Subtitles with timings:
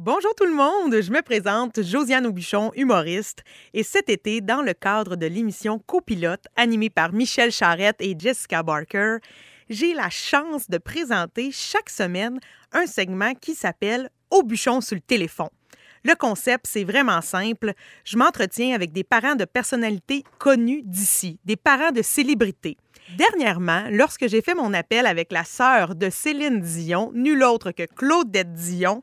[0.00, 3.42] Bonjour tout le monde, je me présente Josiane Aubuchon, humoriste,
[3.74, 8.62] et cet été, dans le cadre de l'émission Copilote, animée par Michel Charrette et Jessica
[8.62, 9.16] Barker,
[9.68, 12.38] j'ai la chance de présenter chaque semaine
[12.70, 15.48] un segment qui s'appelle Aubuchon sur le téléphone.
[16.04, 17.72] Le concept, c'est vraiment simple.
[18.04, 22.76] Je m'entretiens avec des parents de personnalités connues d'ici, des parents de célébrités.
[23.16, 27.82] Dernièrement, lorsque j'ai fait mon appel avec la sœur de Céline Dion, nulle autre que
[27.82, 29.02] Claudette Dion,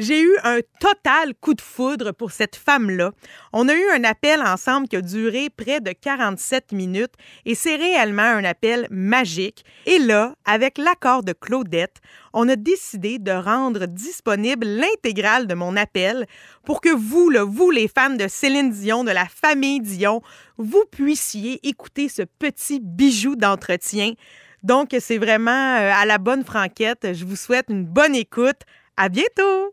[0.00, 3.12] j'ai eu un total coup de foudre pour cette femme-là.
[3.52, 7.12] On a eu un appel ensemble qui a duré près de 47 minutes
[7.44, 9.62] et c'est réellement un appel magique.
[9.84, 11.98] Et là, avec l'accord de Claudette,
[12.32, 16.26] on a décidé de rendre disponible l'intégrale de mon appel
[16.64, 17.28] pour que vous,
[17.70, 20.22] les fans de Céline Dion, de la famille Dion,
[20.56, 24.14] vous puissiez écouter ce petit bijou d'entretien.
[24.62, 27.12] Donc, c'est vraiment euh, à la bonne franquette.
[27.12, 28.60] Je vous souhaite une bonne écoute.
[28.96, 29.72] À bientôt!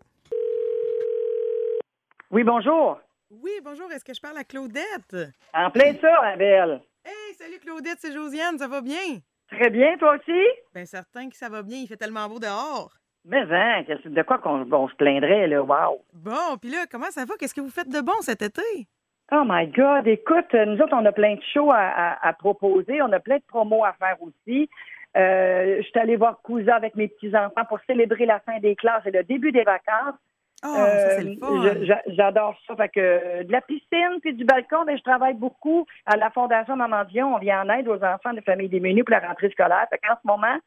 [2.30, 3.00] Oui, bonjour.
[3.32, 3.90] Oui, bonjour.
[3.90, 5.16] Est-ce que je parle à Claudette?
[5.54, 6.82] En plein ça, Abel.
[7.06, 9.22] Hey, salut Claudette, c'est Josiane, ça va bien?
[9.50, 10.44] Très bien, toi aussi?
[10.76, 12.92] Bien certain que ça va bien, il fait tellement beau dehors.
[13.24, 16.02] Mais hein, de quoi qu'on on se plaindrait, là, wow.
[16.14, 17.36] Bon, puis là, comment ça va?
[17.40, 18.88] Qu'est-ce que vous faites de bon cet été?
[19.32, 23.22] Oh my God, écoute, nous autres, on a plein de shows à, proposer, on a
[23.22, 24.70] plein de promos à faire aussi.
[25.16, 29.06] Euh, je suis allée voir Cousin avec mes petits-enfants pour célébrer la fin des classes
[29.06, 30.16] et le début des vacances.
[30.64, 32.76] Ah, euh, J'adore ça.
[32.76, 36.32] Fait que euh, de la piscine puis du balcon, ben, je travaille beaucoup à la
[36.32, 37.36] Fondation Maman Dion.
[37.36, 39.86] On vient en aide aux enfants de familles démunies pour la rentrée scolaire.
[39.90, 40.58] Fait qu'en ce moment,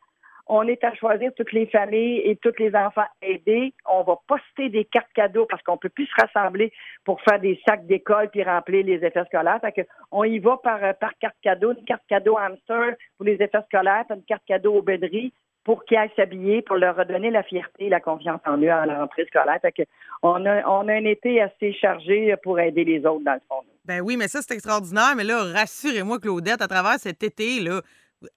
[0.46, 3.72] on est à choisir toutes les familles et tous les enfants aidés.
[3.88, 6.72] On va poster des cartes cadeaux parce qu'on peut plus se rassembler
[7.04, 9.60] pour faire des sacs d'école puis remplir les effets scolaires.
[9.60, 13.26] Fait que on y va par, euh, par carte cadeau, une carte cadeau hamster pour
[13.26, 15.32] les effets scolaires, puis une carte cadeau aux béderies
[15.64, 18.86] pour qu'ils aillent s'habiller, pour leur redonner la fierté et la confiance en eux à
[18.86, 19.58] la rentrée scolaire.
[19.60, 19.82] Fait que
[20.22, 23.62] on, a, on a un été assez chargé pour aider les autres, dans le fond.
[23.84, 25.14] Ben oui, mais ça, c'est extraordinaire.
[25.16, 27.80] Mais là, rassurez-moi, Claudette, à travers cet été, là,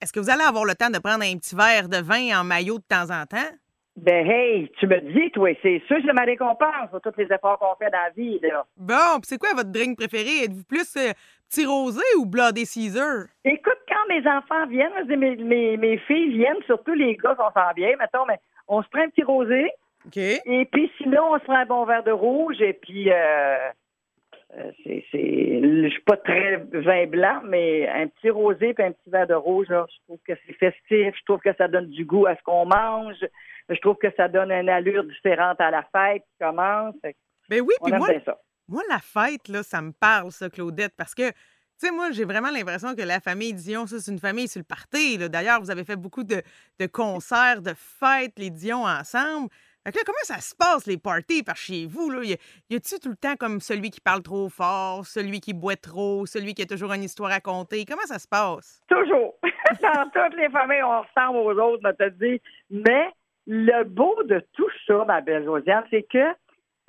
[0.02, 2.44] est-ce que vous allez avoir le temps de prendre un petit verre de vin en
[2.44, 3.52] maillot de temps en temps?
[3.96, 7.26] Ben hey, tu me dis, toi, c'est sûr que c'est ma récompense pour tous les
[7.26, 8.40] efforts qu'on fait dans la vie.
[8.42, 8.66] Là.
[8.76, 10.46] Bon, puis c'est quoi votre drink préféré?
[10.46, 11.12] Êtes-vous plus euh,
[11.54, 13.26] petit rosé ou Bloody Caesar?
[13.46, 17.74] Écoute, quand mes enfants viennent, mes, mes, mes filles viennent, surtout les gars, on s'en
[17.76, 19.72] bien, mettons, mais on se prend un petit rosé.
[20.06, 20.18] OK.
[20.18, 23.70] Et puis sinon, on se prend un bon verre de rouge et puis euh,
[24.58, 28.92] euh c'est, c'est, je suis pas très vin blanc, mais un petit rosé puis un
[28.92, 31.88] petit verre de rouge, là, je trouve que c'est festif, je trouve que ça donne
[31.88, 33.18] du goût à ce qu'on mange,
[33.70, 36.96] je trouve que ça donne une allure différente à la fête qui commence.
[37.50, 38.08] Ben oui, puis moi,
[38.68, 41.36] moi, la fête, là, ça me parle, ça, Claudette, parce que, tu
[41.78, 44.66] sais, moi, j'ai vraiment l'impression que la famille Dion, ça, c'est une famille sur le
[44.66, 45.18] party.
[45.30, 46.42] D'ailleurs, vous avez fait beaucoup de,
[46.92, 49.50] concerts, de fêtes, les Dion ensemble.
[49.86, 52.10] Fait que là, comment ça se passe, les parties par chez vous?
[52.10, 52.24] Là?
[52.24, 52.34] Y,
[52.74, 56.54] a-tu tout le temps comme celui qui parle trop fort, celui qui boit trop, celui
[56.54, 57.84] qui a toujours une histoire à raconter?
[57.84, 58.82] Comment ça se passe?
[58.88, 59.36] Toujours.
[59.82, 62.42] Dans toutes les familles, on ressemble aux autres, on te dit.
[62.70, 63.10] Mais
[63.46, 66.34] le beau de tout ça, ma belle Josiane, c'est que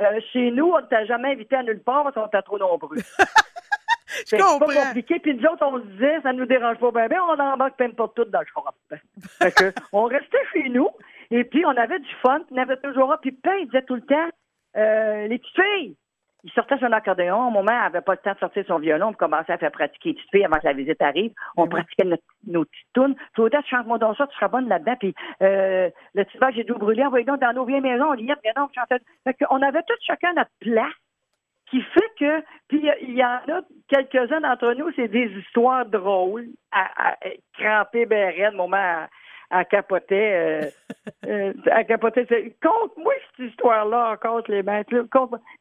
[0.01, 2.59] euh, chez nous, on ne t'a jamais invité à nulle part parce qu'on était trop
[2.59, 2.97] nombreux.
[4.27, 5.19] C'est pas compliqué.
[5.19, 7.95] Puis nous autres, on se disait, ça ne nous dérange pas bien, on embarque même
[7.95, 8.65] pas tout dans le shop.
[9.39, 10.89] fait que, on restait chez nous,
[11.31, 13.15] et puis on avait du fun, on avait toujours...
[13.21, 14.29] Puis Pain, il disait tout le temps,
[14.77, 15.97] euh, les petites filles,
[16.45, 17.49] il sortait son accordéon.
[17.49, 19.09] Au moment, il n'avait pas le temps de sortir son violon.
[19.09, 21.33] On commençait à faire pratiquer les petites filles avant que la visite arrive.
[21.57, 22.05] On pratiquait
[22.47, 23.17] nos petites tunes.
[23.35, 24.97] Claudette, chante-moi dans ça, tu seras bonne là-dedans.
[25.01, 27.05] Puis euh, le petit j'ai dû brûler.
[27.05, 28.11] Envoyez donc dans nos vieilles maisons.
[28.11, 29.03] On y est, donc, chantait.
[29.25, 30.93] Fait on avait tout chacun notre place
[31.71, 36.49] qui fait que, puis il y en a quelques-uns d'entre nous, c'est des histoires drôles,
[36.71, 37.17] à, à,
[37.55, 39.09] cramper ben moment à
[39.65, 40.35] capoter.
[40.35, 40.71] Euh,
[41.27, 42.27] euh, à capoter.
[42.63, 44.83] Conte-moi cette histoire-là, compte les mains.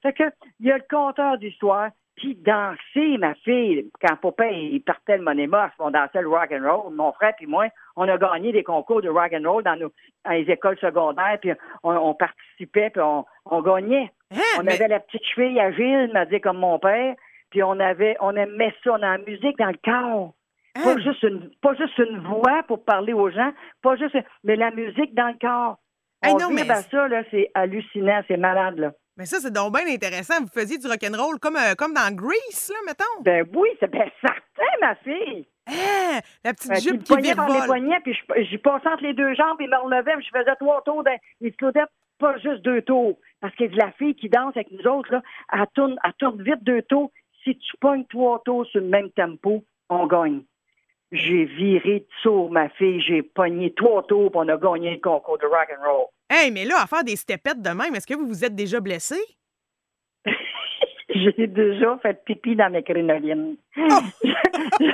[0.02, 0.24] Fait que,
[0.60, 1.90] il y a le compteur d'histoire.
[2.16, 6.64] Puis danser, ma fille, quand papa il partait le Monéma, on dansait le rock and
[6.64, 6.94] roll.
[6.94, 9.92] Mon frère et moi, on a gagné des concours de rock and roll dans, nos,
[10.30, 11.52] les écoles secondaires, puis
[11.82, 14.12] on, participait, puis on, gagnait.
[14.32, 17.16] Hein, on avait la petite cheville agile, m'a dit comme mon père,
[17.50, 20.34] puis on avait, on aimait ça, on a la musique dans le corps.
[20.74, 24.72] Pas, juste une, pas juste une voix pour parler aux gens, pas juste, mais la
[24.72, 25.78] musique dans le corps.
[26.26, 26.66] On non, mais...
[26.66, 28.92] ça, là, c'est hallucinant, c'est malade, là.
[29.18, 30.42] Mais ça, c'est donc bien intéressant.
[30.42, 33.22] Vous faisiez du rock'n'roll comme, euh, comme dans Grease, là, mettons.
[33.22, 35.48] Ben oui, c'est bien certain, ma fille.
[35.68, 36.20] Hein?
[36.44, 38.18] La petite ben, jupe qui vire par les poignets, puis
[38.50, 41.04] j'y passais entre les deux jambes, et me relevait, puis je faisais trois tours.
[41.04, 41.18] Dans...
[41.42, 41.54] Il
[42.20, 43.18] pas juste deux tours.
[43.42, 45.22] Parce que la fille qui danse avec nous autres, là,
[45.52, 47.12] elle tourne, elle tourne vite deux tours.
[47.44, 50.42] Si tu pognes trois tours sur le même tempo, on gagne.
[51.14, 55.38] J'ai viré de sourd ma fille, j'ai pogné trois tours, on a gagné le concours
[55.38, 56.08] de rock and roll.
[56.28, 58.80] Hey, mais là, à faire des stepettes de même, est-ce que vous vous êtes déjà
[58.80, 59.16] blessé?
[61.10, 63.58] J'ai déjà fait pipi dans mes crinolines.
[63.78, 63.82] Oh!
[64.80, 64.92] il,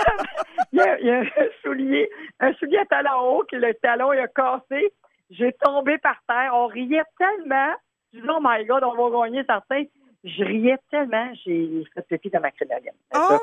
[0.74, 2.10] y a, il y a un soulier,
[2.42, 4.92] un soulier à talon haut, que le talon il a cassé.
[5.30, 6.51] J'ai tombé par terre.
[6.54, 7.74] On riait tellement.
[8.12, 9.86] Je dis, oh my God, on va gagner certains.
[10.25, 12.92] Je riais tellement, j'ai fait pipi dans ma crinoline.
[13.15, 13.38] Oh!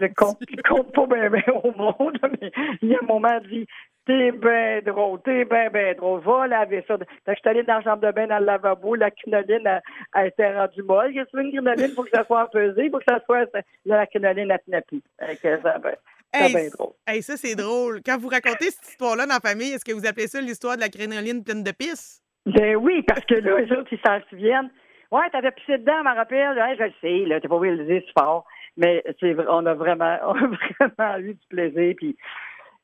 [0.00, 2.50] Je compte, je compte pas bien ben au monde, mais
[2.82, 3.66] il y a un moment dit
[4.06, 6.20] T'es bien drôle, t'es bien, bien drôle.
[6.20, 6.98] Va laver ça.
[7.26, 8.96] Je suis allée dans la chambre de bain, dans le lavabo.
[8.96, 9.80] La crinoline a,
[10.12, 11.14] a été rendue molle.
[11.14, 11.86] Qu'est-ce que une crinoline?
[11.88, 12.84] Il faut que ça soit pesé.
[12.84, 13.48] Il faut que ça soit.
[13.54, 14.58] Là, la crinoline a.
[14.58, 15.94] Fait que ça, ben,
[16.34, 16.92] c'est Hey, bien drôle.
[17.06, 18.02] Hey, ça, c'est drôle.
[18.04, 20.82] Quand vous racontez cette histoire-là dans la famille, est-ce que vous appelez ça l'histoire de
[20.82, 22.20] la crénoline pleine de pisse?
[22.44, 24.70] Ben oui, parce que là, eux autres, ils s'en souviennent.
[25.10, 26.58] Ouais, t'avais pissé dedans, je me rappelle.
[26.58, 28.44] Ouais, je le sais, là, t'es pas obligé de le dire fort.
[28.76, 31.94] Mais c'est, on a vraiment, on a vraiment eu du plaisir.
[31.96, 32.16] Puis,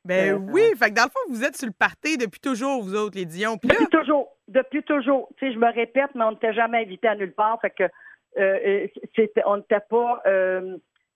[0.04, 2.82] Ben Euh, oui, fait que dans le fond, vous êtes sur le party depuis toujours,
[2.82, 3.56] vous autres, les Dion.
[3.58, 5.28] Puis là, Depuis toujours, depuis toujours.
[5.36, 7.60] Tu sais, je me répète, mais on n'était jamais invité à nulle part.
[7.60, 7.88] Fait que euh,
[8.38, 10.22] euh, c'était, on n'était pas,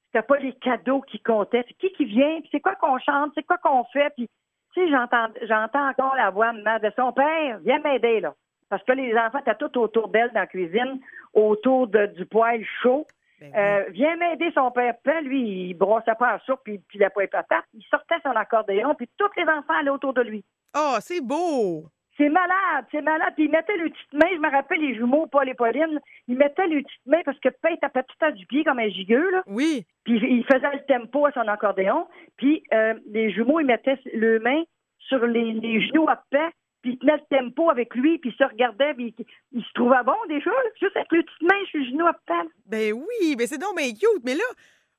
[0.07, 1.65] c'était pas les cadeaux qui comptaient.
[1.69, 4.29] C'est qui qui vient, puis c'est quoi qu'on chante, c'est quoi qu'on fait, puis
[4.75, 8.35] tu sais, j'entends, j'entends encore la voix de son père, viens m'aider là,
[8.69, 11.01] parce que les enfants étaient tout autour d'elle dans la cuisine,
[11.33, 13.07] autour de, du poêle chaud.
[13.53, 13.59] Ben.
[13.59, 14.95] Euh, viens m'aider son père.
[15.03, 17.65] Puis lui, il brossait pas la soupe, puis puis il pas patate.
[17.75, 20.45] Il sortait son accordéon, puis tous les enfants allaient autour de lui.
[20.77, 21.85] Oh, c'est beau!
[22.17, 23.33] C'est malade, c'est malade.
[23.35, 26.37] Puis il mettait les petites mains, je me rappelle les jumeaux, Paul et Pauline, il
[26.37, 29.31] mettait les petites mains parce que Pain tapait tout à du pied comme un gigueux,
[29.33, 29.43] là.
[29.49, 29.85] Oui.
[30.05, 32.07] Puis il faisait le tempo à son accordéon.
[32.37, 34.63] Puis euh, les jumeaux, ils mettaient leurs mains
[34.99, 36.51] sur les, les genoux à paix,
[36.85, 39.15] puis ils tenaient le tempo avec lui, puis ils se regardaient, puis
[39.53, 42.13] ils se trouvaient bon déjà, là, juste avec les petites mains sur les genoux à
[42.13, 42.49] paix.
[42.67, 44.23] Ben oui, ben c'est donc bien cute.
[44.23, 44.45] Mais là,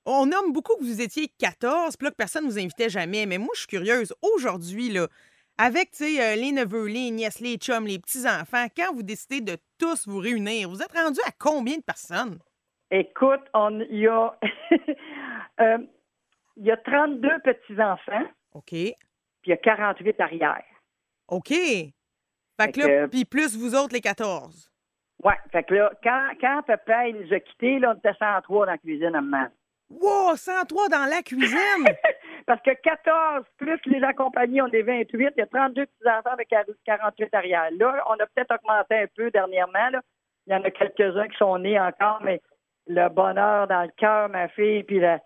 [0.03, 3.27] on nomme beaucoup que vous étiez 14, puis là, que personne ne vous invitait jamais.
[3.27, 4.15] Mais moi, je suis curieuse.
[4.23, 5.07] Aujourd'hui, là,
[5.59, 9.41] avec, tu sais, euh, les neveux, les nièces, les chums, les petits-enfants, quand vous décidez
[9.41, 12.39] de tous vous réunir, vous êtes rendu à combien de personnes?
[12.89, 14.35] Écoute, on, il y a...
[15.59, 15.77] euh,
[16.57, 18.23] il y a 32 petits-enfants,
[18.53, 18.69] OK.
[18.69, 18.95] puis
[19.45, 20.63] il y a 48 arrières.
[21.27, 21.49] OK.
[21.49, 21.93] Fait
[22.59, 24.69] Fait que là, puis plus vous autres, les 14.
[25.23, 28.65] Ouais, fait que là, quand, quand papa il nous a quittés, là, on était 103
[28.65, 29.47] dans la cuisine à maman.
[29.89, 31.85] Wow, 103 dans la cuisine!
[32.47, 36.49] Parce que 14 plus les accompagnés, on est 28, il y a 32 petits-enfants avec
[36.85, 37.69] 48 arrière.
[37.77, 39.89] Là, on a peut-être augmenté un peu dernièrement.
[39.91, 40.01] Là.
[40.47, 42.41] Il y en a quelques-uns qui sont nés encore, mais
[42.87, 45.19] le bonheur dans le cœur, ma fille, puis la-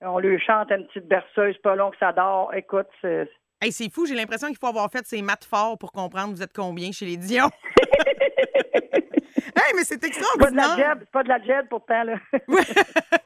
[0.00, 2.52] on lui chante une petite berceuse, pas long que ça dort.
[2.54, 3.28] Écoute, c'est...
[3.60, 6.42] hey, c'est fou, j'ai l'impression qu'il faut avoir fait ses maths forts pour comprendre vous
[6.42, 7.50] êtes combien chez les Dion.
[9.56, 10.96] hey, mais c'est c'est pas de la extraordinaire!
[11.00, 12.14] c'est pas de la jeb pourtant, là.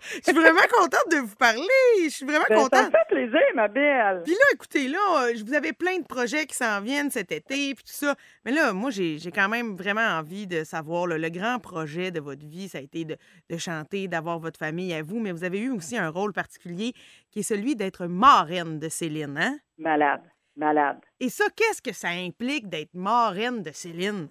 [0.03, 1.61] Je suis vraiment contente de vous parler.
[2.05, 2.87] Je suis vraiment Ben, ça contente.
[2.87, 4.23] me fait plaisir, ma belle.
[4.25, 7.31] Puis là, écoutez, là, euh, je vous avais plein de projets qui s'en viennent cet
[7.33, 8.15] été, puis tout ça.
[8.45, 12.11] Mais là, moi, j'ai j'ai quand même vraiment envie de savoir, là, le grand projet
[12.11, 13.17] de votre vie, ça a été de,
[13.51, 16.93] de chanter, d'avoir votre famille à vous, mais vous avez eu aussi un rôle particulier
[17.31, 19.57] qui est celui d'être marraine de Céline, hein?
[19.79, 20.23] Malade,
[20.57, 20.99] malade.
[21.21, 24.29] Et ça, qu'est-ce que ça implique d'être marraine de Céline?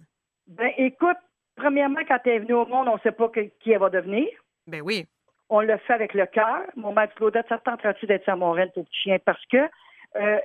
[0.47, 1.17] Ben, écoute,
[1.55, 3.89] premièrement, quand elle est venue au monde, on ne sait pas que- qui elle va
[3.89, 4.27] devenir.
[4.67, 5.05] Ben oui.
[5.49, 6.61] On le fait avec le cœur.
[6.75, 9.17] Mon maître Claudette, ça tenterait-tu d'être sa moraine, ton petit chien?
[9.25, 9.67] Parce que euh,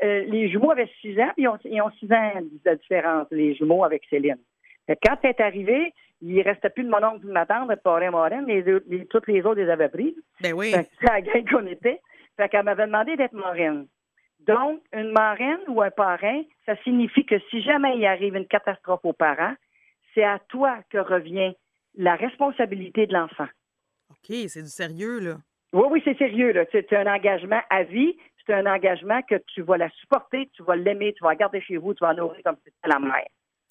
[0.02, 2.32] euh, les jumeaux avaient six ans, puis ils ont, ils ont six ans
[2.64, 4.38] de différence, les jumeaux avec Céline.
[4.86, 5.92] Fait quand elle est arrivée,
[6.22, 8.62] il ne restait plus de mon oncle et de ma tante, de parrain moraine, les,
[8.62, 10.14] les- toutes les autres les avaient prises.
[10.40, 10.70] Ben oui.
[10.72, 12.00] C'est la gang qu'on était.
[12.36, 13.86] Fait qu'elle m'avait demandé d'être marraine.
[14.40, 19.04] Donc, une marraine ou un parrain, ça signifie que si jamais il arrive une catastrophe
[19.04, 19.54] aux parents,
[20.12, 21.54] c'est à toi que revient
[21.94, 23.48] la responsabilité de l'enfant.
[24.10, 25.36] OK, c'est du sérieux, là.
[25.72, 26.52] Oui, oui, c'est sérieux.
[26.52, 26.64] là.
[26.72, 28.16] C'est un engagement à vie.
[28.46, 31.62] C'est un engagement que tu vas la supporter, tu vas l'aimer, tu vas la garder
[31.62, 33.26] chez vous, tu vas la nourrir comme si c'était la mère.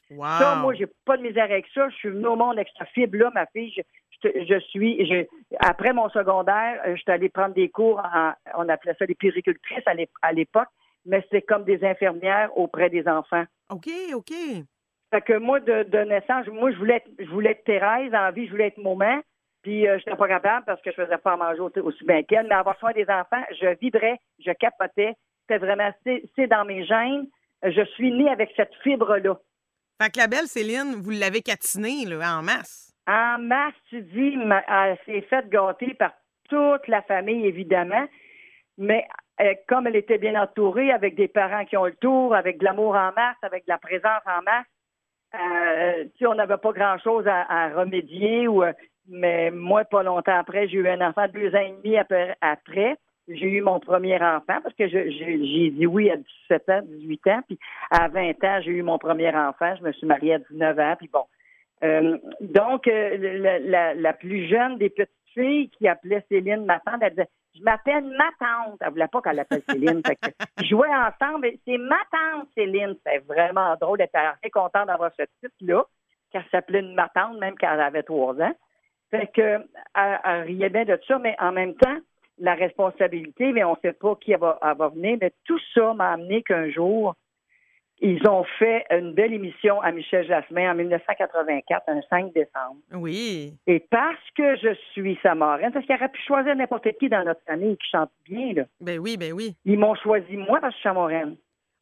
[0.10, 0.26] Wow.
[0.40, 1.88] Ça, moi, j'ai pas de misère avec ça.
[1.90, 3.84] Je suis venue au monde avec cette fibre-là, ma fille.
[4.24, 5.26] Je, suis, je-
[5.60, 9.16] après mon secondaire, euh, je suis allée prendre des cours, en- on appelait ça des
[9.16, 10.68] péricultrices à l'ép- à l'époque,
[11.06, 13.44] mais c'était comme des infirmières auprès des enfants.
[13.70, 14.32] OK, OK.
[15.14, 18.32] Fait que moi, de, de naissance, moi, je voulais, être, je voulais être Thérèse, en
[18.32, 19.22] vie, je voulais être maman.
[19.62, 22.04] Puis, euh, je n'étais pas capable parce que je faisais pas à manger au- aussi
[22.04, 22.48] bien qu'elle.
[22.48, 25.14] Mais avoir soin des enfants, je vibrais, je capotais.
[25.42, 27.28] C'était vraiment, c'est c'est dans mes gènes.
[27.64, 29.38] Je suis née avec cette fibre-là.
[30.02, 32.93] Fait que la belle Céline, vous l'avez catinée, là, en masse.
[33.08, 36.14] En masse, tu dis, elle s'est faite gâter par
[36.50, 38.06] toute la famille, évidemment.
[38.78, 39.06] Mais
[39.42, 42.66] euh, comme elle était bien entourée, avec des parents qui ont le tour, avec de
[42.66, 44.66] l'amour en masse, avec de la présence en masse,
[45.36, 48.48] euh, on n'avait pas grand-chose à remédier.
[48.48, 48.74] Ou, euh,
[49.08, 52.36] mais moi, pas longtemps après, j'ai eu un enfant deux ans et demi après.
[52.42, 52.96] après.
[53.28, 57.42] j'ai eu mon premier enfant parce que j'ai dit oui à 17 ans, 18 ans,
[57.48, 59.76] puis à 20 ans, j'ai eu mon premier enfant.
[59.78, 61.26] Je me suis mariée à 19 ans, puis bon.
[61.84, 67.12] Euh, donc, euh, la, plus jeune des petites filles qui appelait Céline ma tante, elle
[67.12, 68.78] disait Je m'appelle ma tante.
[68.82, 70.02] Elle voulait pas qu'elle l'appelle Céline.
[70.64, 71.52] jouaient ensemble.
[71.66, 72.96] C'est ma tante, Céline.
[72.98, 74.02] C'était vraiment drôle.
[74.02, 75.84] Elle était très contente d'avoir ce titre-là,
[76.32, 78.56] qu'elle s'appelait ma tante, même quand elle avait trois ans.
[79.12, 79.60] Fait que,
[79.96, 81.98] elle, elle riait bien de ça, mais en même temps,
[82.40, 85.18] la responsabilité, mais on ne sait pas qui va, va venir.
[85.22, 87.16] Mais tout ça m'a amené qu'un jour,
[88.00, 92.78] ils ont fait une belle émission à Michel Jasmin en 1984, un 5 décembre.
[92.94, 93.54] Oui.
[93.68, 97.24] Et parce que je suis sa marraine, parce qu'il aurait pu choisir n'importe qui dans
[97.24, 98.64] notre famille qui chante bien, là.
[98.82, 99.56] Ben oui, ben oui.
[99.66, 101.38] Ils m'ont choisi moi parce que je suis sa marraine.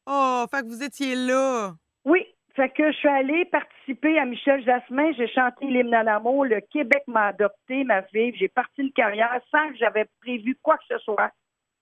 [0.06, 1.72] Oh, fait que vous étiez là.
[2.06, 2.26] Oui,
[2.56, 5.14] fait que je suis allée participer à Michel Jasmin.
[5.14, 6.46] J'ai chanté l'hymne à l'amour.
[6.46, 8.36] Le Québec m'a adopté, ma fille.
[8.38, 11.32] J'ai parti une carrière sans que j'avais prévu quoi que ce soit.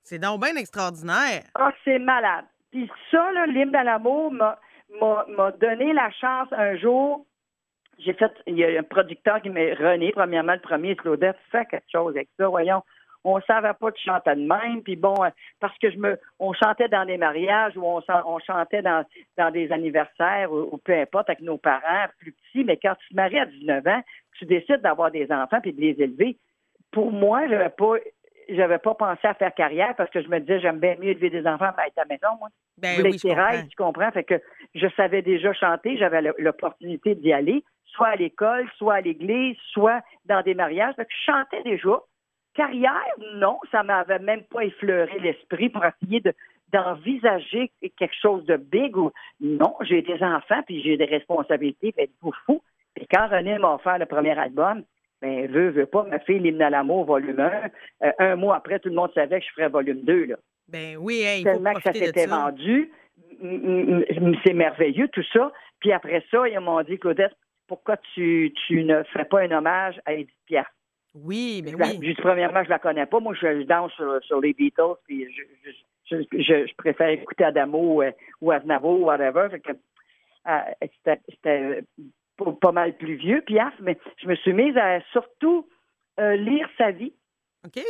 [0.04, 1.44] C'est donc bien extraordinaire.
[1.56, 2.46] Ah, c'est malade.
[2.72, 7.26] Puis ça, l'hymne à l'amour m'a donné la chance un jour.
[8.00, 11.66] J'ai fait, il y a un producteur qui m'a René, premièrement, le premier, Claudette, fait
[11.66, 12.82] quelque chose avec ça, voyons
[13.24, 14.82] on savait pas de chanter de même.
[14.84, 18.82] Puis bon, euh, parce que je me, on chantait dans des mariages ou on, chantait
[18.82, 19.06] dans,
[19.38, 22.64] dans des anniversaires ou, peu importe avec nos parents plus petits.
[22.64, 24.02] Mais quand tu te maries à 19 ans,
[24.38, 26.38] tu décides d'avoir des enfants puis de les élever.
[26.92, 27.96] Pour moi, j'avais pas
[28.56, 31.29] j'avais pas pensé à faire carrière parce que je me disais j'aime bien mieux élever
[31.29, 32.50] des enfants à être à la maison, moi.
[32.77, 33.68] Ben, oui, je comprends.
[33.68, 34.12] tu comprends?
[34.12, 34.41] Fait que
[34.75, 40.01] je savais déjà chanter, j'avais l'opportunité d'y aller, soit à l'école, soit à l'église, soit
[40.25, 40.96] dans des mariages.
[40.96, 42.00] Fait que je chantais déjà.
[42.56, 46.34] Carrière, non, ça m'avait même pas effleuré l'esprit pour essayer de
[46.72, 52.32] d'envisager quelque chose de big ou non, j'ai des enfants puis j'ai des responsabilités, faites-vous
[52.46, 52.62] fou.
[52.96, 54.84] Et quand René m'a offert le premier album,
[55.22, 57.52] ben, veut, veut pas, ma fille, l'hymne à l'amour, volume 1.
[58.04, 60.36] Euh, un mois après, tout le monde savait que je ferais volume 2, là.
[60.70, 62.92] Ben oui, il Tellement que ça s'était vendu.
[63.42, 65.52] C'est merveilleux, tout ça.
[65.80, 67.36] Puis après ça, ils m'ont dit, Claudette,
[67.68, 70.70] pourquoi tu, tu ne fais pas un hommage à Edith Pierre?
[71.16, 72.00] Oui, mais oui.
[72.02, 73.20] Juste, premièrement, je la connais pas.
[73.20, 73.92] Moi, je, danse
[74.24, 75.28] sur, les Beatles, puis
[76.10, 78.12] je, je, préfère écouter Adamo euh,
[78.42, 79.48] ou Aznavour ou whatever.
[80.48, 81.84] Euh, c'était
[82.60, 85.67] pas mal plus vieux, Piaf, mais je me suis mise à surtout
[86.19, 87.13] euh, lire sa vie.
[87.65, 87.81] OK.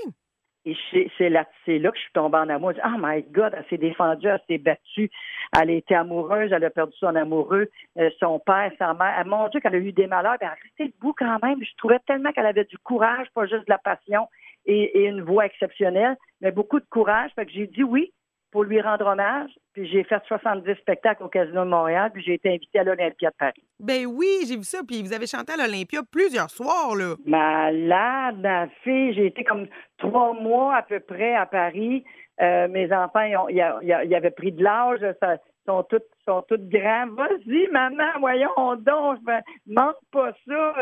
[0.65, 0.75] Et
[1.17, 2.73] c'est là, là que je suis tombée en amour.
[2.83, 5.09] Oh my God, elle s'est défendue, elle s'est battue,
[5.57, 9.15] elle était amoureuse, elle a perdu son amoureux, euh, son père, sa mère.
[9.17, 11.63] Elle, mon Dieu, qu'elle a eu des malheurs, elle a resté debout quand même.
[11.63, 14.27] Je trouvais tellement qu'elle avait du courage, pas juste de la passion
[14.65, 17.31] et, une voix exceptionnelle, mais beaucoup de courage.
[17.35, 18.11] Fait que j'ai dit oui
[18.51, 19.51] pour lui rendre hommage.
[19.73, 23.29] Puis j'ai fait 70 spectacles au Casino de Montréal, puis j'ai été invitée à l'Olympia
[23.29, 23.63] de Paris.
[23.79, 24.79] Ben oui, j'ai vu ça.
[24.87, 27.15] Puis vous avez chanté à l'Olympia plusieurs soirs, là.
[27.25, 29.13] Malade, ma fille.
[29.13, 32.03] J'ai été comme trois mois à peu près à Paris.
[32.41, 34.99] Euh, mes enfants, ils, avaient pris de l'âge.
[35.01, 37.07] Ils sont tous sont toutes grands.
[37.07, 39.19] Vas-y, maman, voyons donc.
[39.25, 40.73] Je manque pas ça.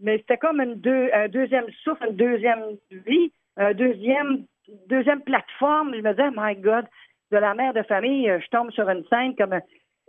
[0.00, 4.44] Mais c'était comme une deux, un deuxième souffle, une deuxième vie, un deuxième,
[4.88, 5.94] deuxième plateforme.
[5.94, 6.86] Je me disais, my God,
[7.32, 9.60] de la mère de famille, euh, je tombe sur une scène comme euh,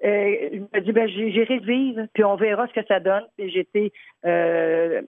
[0.03, 3.23] je me dis ben j'irai vivre, puis on verra ce que ça donne.
[3.37, 3.91] Et j'étais
[4.25, 5.01] euh,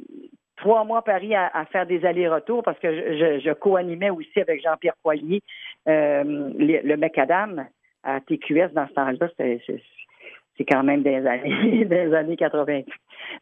[0.55, 4.95] trois mois à Paris à, faire des allers-retours parce que je, co-animais aussi avec Jean-Pierre
[5.03, 5.41] Poilier
[5.85, 7.67] le, le Macadam
[8.03, 9.27] à TQS dans ce temps-là.
[9.37, 12.83] C'est quand même des années, des années 80.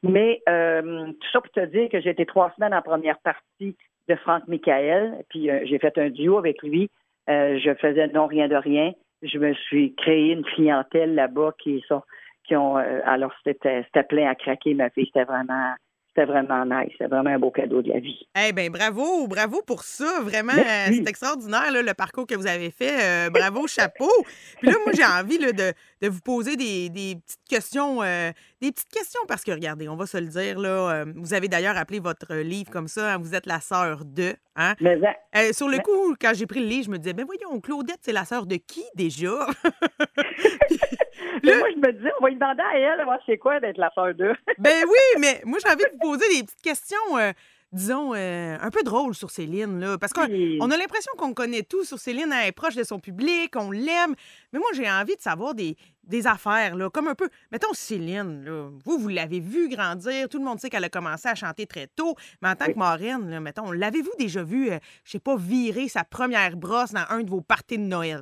[0.02, 3.76] Mais tout ça pour te dire que été trois semaines en première partie
[4.10, 6.90] de Franck Michael, puis j'ai fait un duo avec lui
[7.30, 8.94] euh, je faisais non rien de rien.
[9.22, 12.02] Je me suis créé une clientèle là-bas qui sont
[12.46, 15.74] qui ont euh, alors c'était c'était plein à craquer ma fille c'était vraiment
[16.16, 16.92] c'était vraiment nice.
[16.92, 18.28] C'était vraiment un beau cadeau de la vie.
[18.48, 20.22] Eh bien, bravo, bravo pour ça.
[20.22, 23.02] Vraiment, euh, c'est extraordinaire le parcours que vous avez fait.
[23.02, 24.12] Euh, bravo, chapeau.
[24.60, 28.04] Puis là, moi, j'ai envie de, de, vous poser des, des petites questions.
[28.04, 31.48] Euh, des petites questions parce que, regardez, on va se le dire, là, vous avez
[31.48, 34.36] d'ailleurs appelé votre livre comme ça, hein, vous êtes la sœur de.
[34.56, 34.76] Hein?
[34.80, 38.00] Mais, sur le coup, quand j'ai pris le livre, je me disais, ben voyons, Claudette,
[38.02, 39.48] c'est la sœur de qui déjà?
[41.44, 43.92] moi, je me dis, on va lui demander à elle, moi, c'est quoi d'être la
[43.94, 44.36] sœur d'eux.
[44.58, 47.18] ben oui, mais moi, j'ai envie de vous poser des petites questions.
[47.18, 47.32] Euh,
[47.74, 49.98] disons, euh, un peu drôles sur Céline, là.
[49.98, 53.56] Parce qu'on a l'impression qu'on connaît tout sur Céline, elle est proche de son public,
[53.56, 54.16] on l'aime.
[54.54, 57.30] Mais moi, j'ai envie de savoir des, des, affaires, là, comme un peu.
[57.52, 61.28] Mettons, Céline, là, vous, vous l'avez vu grandir, tout le monde sait qu'elle a commencé
[61.28, 64.74] à chanter très tôt, mais en tant que marraine, là, mettons, l'avez-vous déjà vu, je
[64.74, 68.22] euh, je sais pas, virer sa première brosse dans un de vos parties de Noël?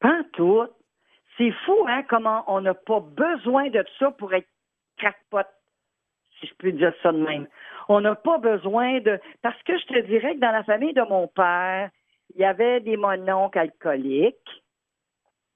[0.00, 0.64] Pas tout.
[1.36, 4.48] C'est fou, hein, comment on n'a pas besoin de ça pour être
[4.98, 5.46] crackpot,
[6.38, 7.48] si je peux dire ça de même.
[7.88, 9.18] On n'a pas besoin de...
[9.42, 11.90] Parce que je te dirais que dans la famille de mon père,
[12.34, 14.64] il y avait des mononcles alcooliques.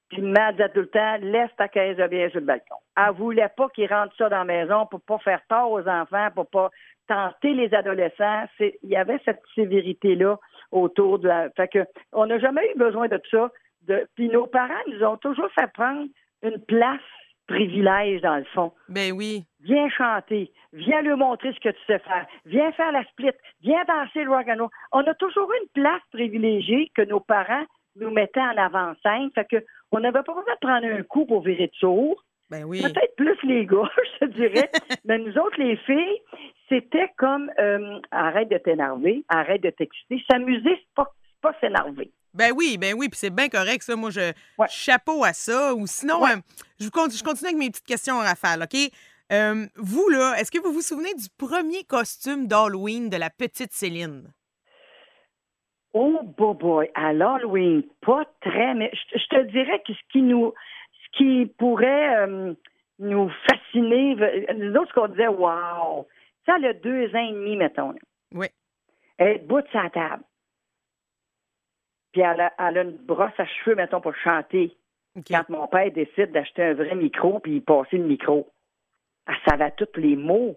[0.08, 2.76] Puis maman disait tout le temps, laisse ta caisse de bière sur le balcon.
[2.96, 6.28] Elle voulait pas qu'ils rentrent ça dans la maison pour pas faire tort aux enfants,
[6.34, 6.70] pour pas
[7.06, 8.44] tenter les adolescents.
[8.58, 10.38] Il y avait cette sévérité-là
[10.72, 11.50] autour de la.
[11.50, 13.50] Fait que on n'a jamais eu besoin de ça.
[13.88, 14.06] De...
[14.14, 16.06] Puis nos parents nous ont toujours fait prendre
[16.42, 17.00] une place
[17.48, 18.72] privilège dans le fond.
[18.88, 19.44] Ben oui.
[19.60, 23.82] Viens chanter, viens lui montrer ce que tu sais faire, viens faire la split, viens
[23.84, 24.68] danser le rock and roll.
[24.92, 27.64] On a toujours eu une place privilégiée que nos parents
[27.96, 29.30] nous mettaient en avant-scène.
[29.34, 32.22] Fait que on n'avait pas besoin de prendre un coup pour virer de sourd.
[32.50, 32.82] Ben oui.
[32.82, 33.90] Peut-être plus les gars,
[34.20, 34.70] je te dirais.
[35.04, 36.20] Mais nous autres, les filles,
[36.68, 40.22] c'était comme euh, arrête de t'énerver, arrête de t'exciter.
[40.30, 42.10] S'amuser, c'est pas, c'est pas s'énerver.
[42.34, 43.96] Ben oui, ben oui, puis c'est bien correct, ça.
[43.96, 44.66] Moi, je Ouais.
[44.68, 45.74] chapeau à ça.
[45.74, 46.32] Ou sinon, Ouais.
[46.32, 46.40] euh,
[46.80, 48.78] je, continue avec mes petites questions en rafale, OK?
[49.32, 53.72] Euh, vous, là, est-ce que vous vous souvenez du premier costume d'Halloween de la petite
[53.72, 54.32] Céline?
[55.94, 60.22] Oh, boy, boy, à l'Halloween, pas très, mais je, je te dirais que ce qui
[60.22, 60.52] nous,
[61.02, 62.54] ce qui pourrait euh,
[62.98, 64.14] nous fasciner,
[64.54, 66.06] nous autres, ce qu'on disait, wow,
[66.46, 67.92] ça, a deux ans et demi, mettons.
[67.92, 67.98] là.
[68.32, 68.46] Oui.
[69.16, 70.22] Elle est debout de sa table.
[72.12, 74.76] Puis elle a, elle a une brosse à cheveux, mettons, pour chanter.
[75.26, 78.48] Quand mon père décide d'acheter un vrai micro, puis il passait le micro,
[79.26, 80.56] elle savait tous les mots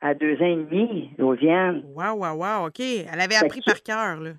[0.00, 1.82] à deux ans et demi, Josiane.
[1.94, 2.80] Wow, wow, wow, OK.
[2.80, 4.30] Elle avait appris par cœur, là.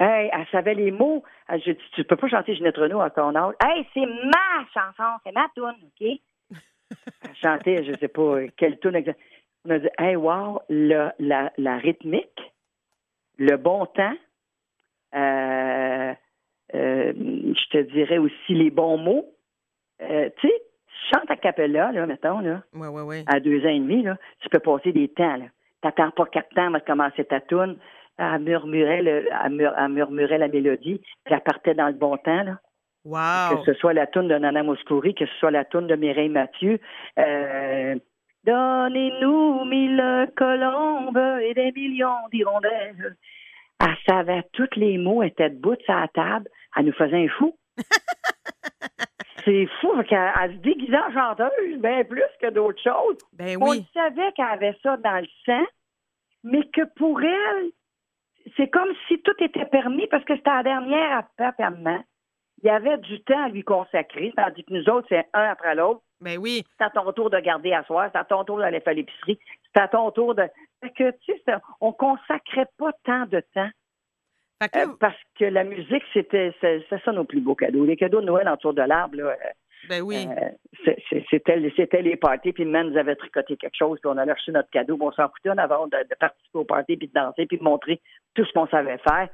[0.00, 1.22] Hey, elle savait les mots.
[1.48, 3.54] Elle, Je dis, tu peux pas chanter Ginette Renault à ton âge.
[3.62, 6.18] Hey, c'est ma chanson, c'est ma tune, OK?
[7.22, 9.20] Elle chantait, je sais pas quelle tune exact.
[9.64, 12.52] On a dit, hey, wow, le, la, la rythmique,
[13.38, 14.14] le bon temps,
[16.72, 19.26] je te dirais aussi les bons mots.
[20.02, 20.54] Euh, tu sais,
[20.88, 23.24] tu chantes à cappella, là, mettons, là Ouais, ouais, ouais.
[23.26, 25.36] à deux ans et demi, là, tu peux passer des temps.
[25.36, 25.44] Là.
[25.80, 27.76] T'attends pas quatre temps avant de commencer ta tune.
[28.18, 32.16] Elle murmurait, le, elle, mur- elle murmurait la mélodie, puis elle partait dans le bon
[32.18, 32.42] temps.
[32.42, 32.58] Là.
[33.04, 33.56] Wow.
[33.64, 36.28] Que ce soit la tune de Nana Mouskouri, que ce soit la tune de Mireille
[36.28, 36.78] Mathieu.
[37.18, 37.96] Euh,
[38.44, 43.16] Donnez-nous mille colombes et des millions d'hirondelles.
[43.82, 46.48] Elle savait tous les mots, elle était debout de sa table.
[46.76, 47.56] Elle nous faisait un fou.
[49.44, 53.18] C'est fou, qu'elle elle se déguisait en chanteuse, bien plus que d'autres choses.
[53.32, 53.84] Ben On oui.
[53.92, 55.66] savait qu'elle avait ça dans le sang,
[56.44, 57.70] mais que pour elle,
[58.56, 62.04] c'est comme si tout était permis parce que c'était la dernière à maman.
[62.62, 65.74] Il y avait du temps à lui consacrer, tandis que nous autres, c'est un après
[65.74, 66.02] l'autre.
[66.20, 66.62] Ben oui.
[66.78, 69.40] C'est à ton tour de garder à soir, c'est à ton tour d'aller faire l'épicerie,
[69.74, 70.44] c'est à ton tour de.
[70.96, 73.70] Que, tu sais, on consacrait pas tant de temps
[74.62, 77.84] Fait que euh, parce que la musique, c'était ça nos plus beaux cadeaux.
[77.84, 79.34] Les cadeaux de Noël autour de l'arbre, là, euh,
[79.88, 80.26] ben oui.
[80.28, 80.92] euh,
[81.30, 84.70] C'était les parties, puis même nous avait tricoté quelque chose, puis on allait reçu notre
[84.70, 87.46] cadeau, puis on s'en foutait en avant de, de participer au party, puis de danser,
[87.46, 88.00] puis de montrer
[88.34, 89.28] tout ce qu'on savait faire,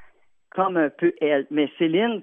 [0.51, 1.47] comme un peu elle.
[1.51, 2.21] Mais Céline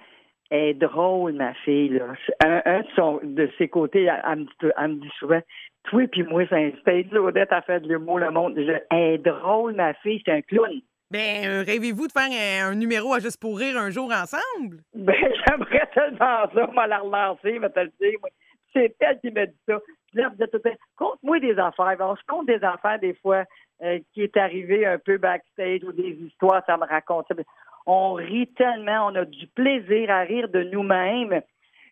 [0.51, 1.89] est drôle, ma fille.
[1.89, 2.13] Là.
[2.43, 5.41] Un, un de, son- de ses côtés, elle, elle me, elle me dit souvent,
[5.89, 8.53] toi puis moi, c'est un stage, Odette a fait de l'humour, le monde.
[8.57, 10.81] Je- elle est drôle, ma fille, c'est un clown.
[11.11, 14.77] Ben, euh, rêvez-vous de faire un, un numéro à Juste pour rire un jour ensemble?
[14.95, 15.15] Ben,
[15.47, 18.29] j'aimerais tellement ça, moi, la relancer, mais te le dire, moi.
[18.73, 19.79] C'est elle qui m'a dit ça.
[20.11, 20.59] Puis là, tout
[20.97, 21.95] conte-moi des affaires.
[21.97, 23.43] Ben, on se compte des affaires, des fois,
[23.83, 27.35] euh, qui est arrivé un peu backstage ou des histoires, ça me raconte ça.
[27.85, 31.41] On rit tellement, on a du plaisir à rire de nous-mêmes,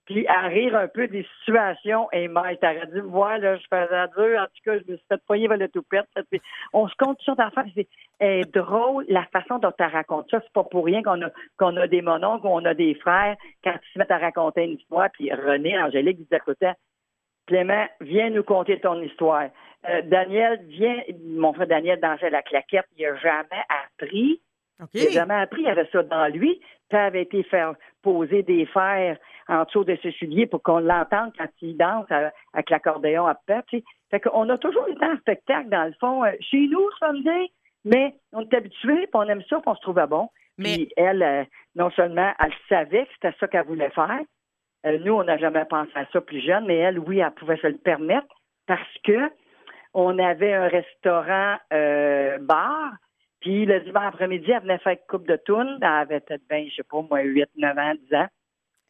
[0.05, 2.09] puis à rire un peu des situations.
[2.11, 4.39] Et moi, t'aurais dû me voir, là, je faisais dur.
[4.39, 6.07] En tout cas, je me suis fait poigner vers le toupette.
[6.29, 6.41] Puis
[6.73, 7.65] on se compte sur d'affaires.
[7.75, 7.87] C'est
[8.19, 10.39] est drôle la façon dont tu racontes ça.
[10.41, 13.73] C'est pas pour rien qu'on a qu'on a des mononcles, qu'on a des frères, quand
[13.73, 16.73] ils se mettent à raconter une histoire, puis René, Angélique le temps,
[17.47, 19.49] Clément, viens nous conter ton histoire.
[19.89, 24.41] Euh, Daniel, viens, mon frère Daniel dansait la claquette, il n'a jamais appris.
[24.81, 24.89] OK.
[24.93, 26.61] Il n'a jamais appris, il avait ça dans lui.
[26.93, 31.31] Ça avait été faire poser des fers en dessous de ses souliers pour qu'on l'entende
[31.35, 32.05] quand il danse
[32.53, 33.35] avec l'accordéon à
[33.71, 33.83] sais.
[34.11, 37.51] Fait qu'on a toujours été en spectacle, dans le fond, euh, chez nous, samedi,
[37.83, 40.29] mais on est habitués, puis on aime ça, puis on se trouvait bon.
[40.59, 41.43] Mais- Puis elle, euh,
[41.75, 44.19] non seulement elle savait que c'était ça qu'elle voulait faire,
[44.85, 47.57] euh, nous, on n'a jamais pensé à ça plus jeune, mais elle, oui, elle pouvait
[47.57, 48.27] se le permettre
[48.67, 49.31] parce que
[49.95, 52.91] on avait un restaurant euh, bar,
[53.43, 55.77] puis le dimanche après-midi, elle venait faire une coupe de toune.
[55.81, 58.27] Elle avait peut-être bien, je sais pas, moi, 8, 9 ans, 10 ans.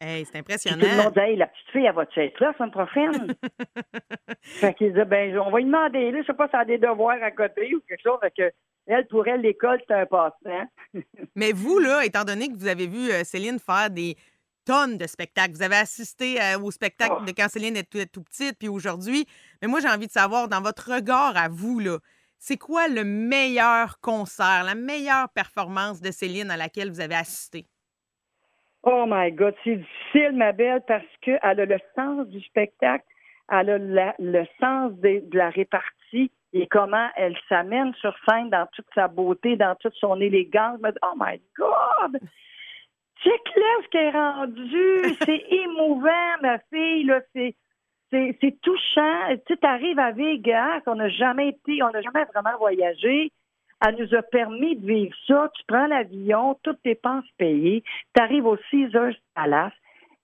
[0.00, 1.02] Hey, c'est Puis tout le impressionnant.
[1.04, 3.34] monde disait, hey, la petite fille, elle va-tu être là la prochaine?
[4.42, 6.64] fait qu'il disait, ben, on va lui demander, là, je sais pas si elle a
[6.66, 8.18] des devoirs à côté ou quelque chose.
[8.20, 8.52] Fait que,
[8.86, 10.68] elle, pour elle, l'école, c'est un passe-temps.
[11.34, 14.16] Mais vous, là, étant donné que vous avez vu euh, Céline faire des
[14.66, 17.24] tonnes de spectacles, vous avez assisté euh, au spectacle Oh.
[17.24, 19.26] de quand Céline était tout, tout petite, puis aujourd'hui,
[19.62, 21.98] mais moi, j'ai envie de savoir, dans votre regard à vous, là,
[22.46, 27.64] c'est quoi le meilleur concert, la meilleure performance de Céline à laquelle vous avez assisté?
[28.82, 33.06] Oh my God, c'est difficile, ma belle, parce qu'elle a le sens du spectacle,
[33.50, 38.50] elle a la- le sens de, de la répartie et comment elle s'amène sur scène
[38.50, 40.78] dans toute sa beauté, dans toute son élégance.
[41.02, 42.20] Oh my God!
[43.22, 45.16] Check-là ce qu'elle est rendue.
[45.24, 47.04] C'est émouvant, ma fille.
[47.04, 47.22] Là.
[47.34, 47.56] C'est,
[48.40, 49.36] c'est, touchant.
[49.46, 53.30] Tu arrives à Vegas, on n'a jamais été, on n'a jamais vraiment voyagé.
[53.86, 55.50] Elle nous a permis de vivre ça.
[55.54, 57.82] Tu prends l'avion, toutes tes dépenses payées.
[58.14, 59.72] Tu arrives au Caesars Palace.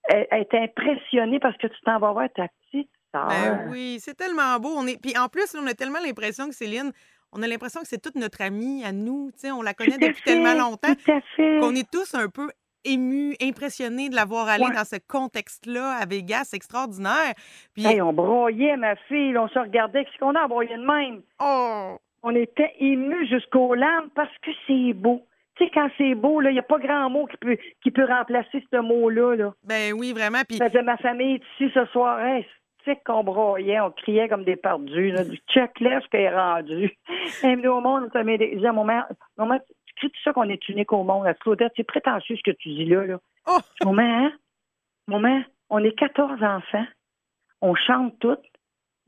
[0.09, 3.27] Elle, elle est impressionnée parce que tu t'en vas voir ta petite sœur.
[3.27, 4.73] Ben oui, c'est tellement beau.
[4.75, 4.99] On est...
[4.99, 6.91] Puis en plus, on a tellement l'impression que Céline,
[7.33, 9.29] on a l'impression que c'est toute notre amie à nous.
[9.33, 11.59] Tu sais, on la connaît depuis fait, tellement longtemps Tout à fait.
[11.59, 12.49] qu'on est tous un peu
[12.85, 14.75] émus, impressionnés de la voir aller Ouais.
[14.75, 16.45] dans ce contexte-là à Vegas.
[16.45, 17.33] C'est extraordinaire.
[17.73, 19.37] Puis, Hey, on broyait, ma fille.
[19.37, 20.05] On se regardait.
[20.05, 21.21] Qu'est-ce qu'on a à broyer de même?
[21.41, 21.97] oh!
[22.23, 25.25] On était émus jusqu'aux larmes parce que c'est beau.
[25.57, 28.05] Tu sais, quand c'est beau, il n'y a pas grand mot qui peut, qui peut
[28.05, 29.35] remplacer ce mot-là.
[29.35, 29.53] Là.
[29.63, 30.41] Ben oui, vraiment.
[30.47, 32.19] Puis, Ça faisait ma famille est ici ce soir.
[32.23, 32.45] Hey,
[32.83, 35.11] tu sais qu'on broyait, on criait comme des perdus.
[35.11, 36.91] Là, du ce qu'elle est rendu.
[37.43, 38.09] Me dit au monde.
[38.13, 39.07] Je disais à mon mère,
[40.01, 41.27] cries tout ça qu'on est unique au monde.
[41.39, 43.05] Claudette, c'est prétentieux ce que tu dis là.
[43.05, 43.19] là?
[43.47, 43.59] oh!
[43.87, 44.31] Hein?
[45.69, 46.85] On est 14 enfants.
[47.61, 48.43] On chante toutes.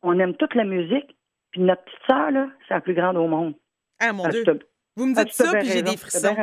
[0.02, 1.16] On aime toute la musique.
[1.52, 3.54] Puis notre petite sœur, là, c'est la plus grande au monde.
[4.00, 4.44] Ah, mon Dieu.
[4.96, 6.36] Vous me dites ça, puis j'ai des frissons.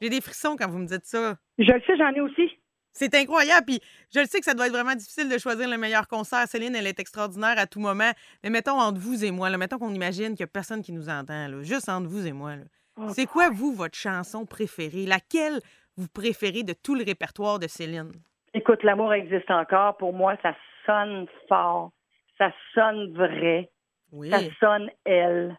[0.00, 1.36] J'ai des frissons quand vous me dites ça.
[1.58, 2.50] Je le sais, j'en ai aussi.
[2.92, 3.66] C'est incroyable.
[3.66, 3.80] Puis
[4.14, 6.46] je le sais que ça doit être vraiment difficile de choisir le meilleur concert.
[6.46, 8.10] Céline, elle est extraordinaire à tout moment.
[8.42, 10.92] Mais mettons entre vous et moi, là, mettons qu'on imagine qu'il n'y a personne qui
[10.92, 12.56] nous entend, là, juste entre vous et moi.
[12.56, 12.64] là.
[12.96, 15.06] Oh, C'est quoi, vous, votre chanson préférée?
[15.06, 15.58] Laquelle
[15.96, 18.12] vous préférez de tout le répertoire de Céline?
[18.52, 19.96] Écoute, l'amour existe encore.
[19.96, 20.54] Pour moi, ça
[20.86, 21.90] sonne fort.
[22.38, 23.70] Ça sonne vrai.
[24.12, 24.30] Oui.
[24.30, 25.56] Ça sonne elle.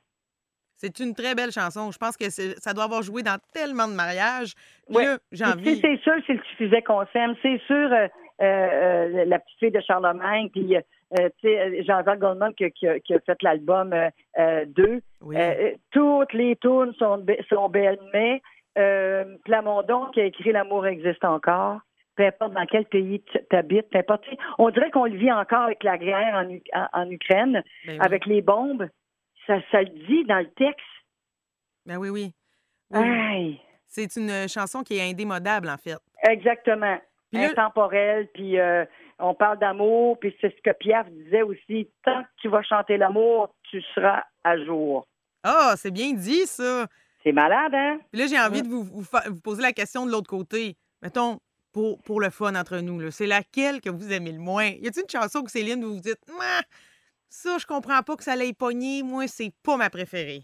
[0.78, 1.92] C'est une très belle chanson.
[1.92, 4.54] Je pense que c'est- ça doit avoir joué dans tellement de mariages.
[4.88, 5.16] Puis Ouais.
[5.32, 5.80] j'ai envie.
[5.82, 7.36] C'est sûr, s'il suffisait qu'on s'aime.
[7.42, 8.08] C'est sûr, euh,
[8.42, 10.76] euh, euh, la petite fille de Charlemagne, puis
[11.20, 15.02] euh, euh, Jean-Jacques Goldman qui, a- qui a, qui a fait l'album euh, euh, 2.
[15.22, 15.36] Oui.
[15.40, 18.42] Euh, toutes les tunes sont, sont belles, mais
[18.78, 21.80] euh, Plamondon qui a écrit L'amour existe encore,
[22.16, 24.26] peu importe dans quel pays tu habites, peu importe.
[24.58, 26.64] On dirait qu'on le vit encore avec la guerre en, U-
[26.94, 27.98] en- Ukraine, Ben oui.
[28.02, 28.88] avec les bombes.
[29.48, 30.86] Ça, ça le dit dans le texte.
[31.86, 32.34] Ben oui, oui.
[33.88, 35.96] C'est une chanson qui est indémodable, en fait.
[36.28, 36.98] exactement.
[37.32, 38.86] Puis là- Intemporel, puis euh,
[39.20, 41.90] on parle d'amour, puis c'est ce que Piaf disait aussi.
[42.04, 45.08] Tant que tu vas chanter l'amour, tu seras à jour.
[45.44, 46.88] Ah, c'est bien dit, ça.
[47.24, 48.00] C'est malade, hein?
[48.12, 50.76] Puis là, j'ai envie de vous, vous poser la question de l'autre côté.
[51.02, 51.40] Mettons,
[51.72, 54.68] pour, pour le fun entre nous, c'est laquelle que vous aimez le moins?
[54.68, 56.20] Y a-t-il une chanson que Céline, vous vous dites,
[57.30, 60.44] ça, je comprends pas que ça l'ait pogné, moi, c'est pas ma préférée?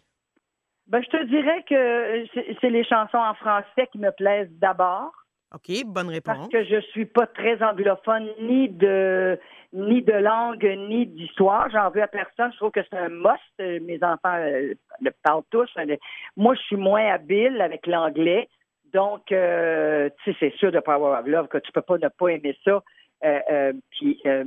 [0.87, 5.11] Ben, je te dirais que c'est les chansons en français qui me plaisent d'abord.
[5.53, 6.49] OK, bonne Parce réponse.
[6.49, 9.37] que je suis pas très anglophone ni de
[9.73, 11.69] ni de langue ni d'histoire.
[11.71, 12.51] J'en veux à personne.
[12.53, 13.41] Je trouve que c'est un must.
[13.59, 15.69] Mes enfants euh, le parlent tous.
[15.77, 15.95] Euh,
[16.37, 18.47] Moi, je suis moins habile avec l'anglais.
[18.93, 22.07] Donc, euh, tu sais, c'est sûr de Power of Love que tu peux pas ne
[22.07, 22.81] pas aimer ça.
[23.23, 24.45] Euh, puis, euh,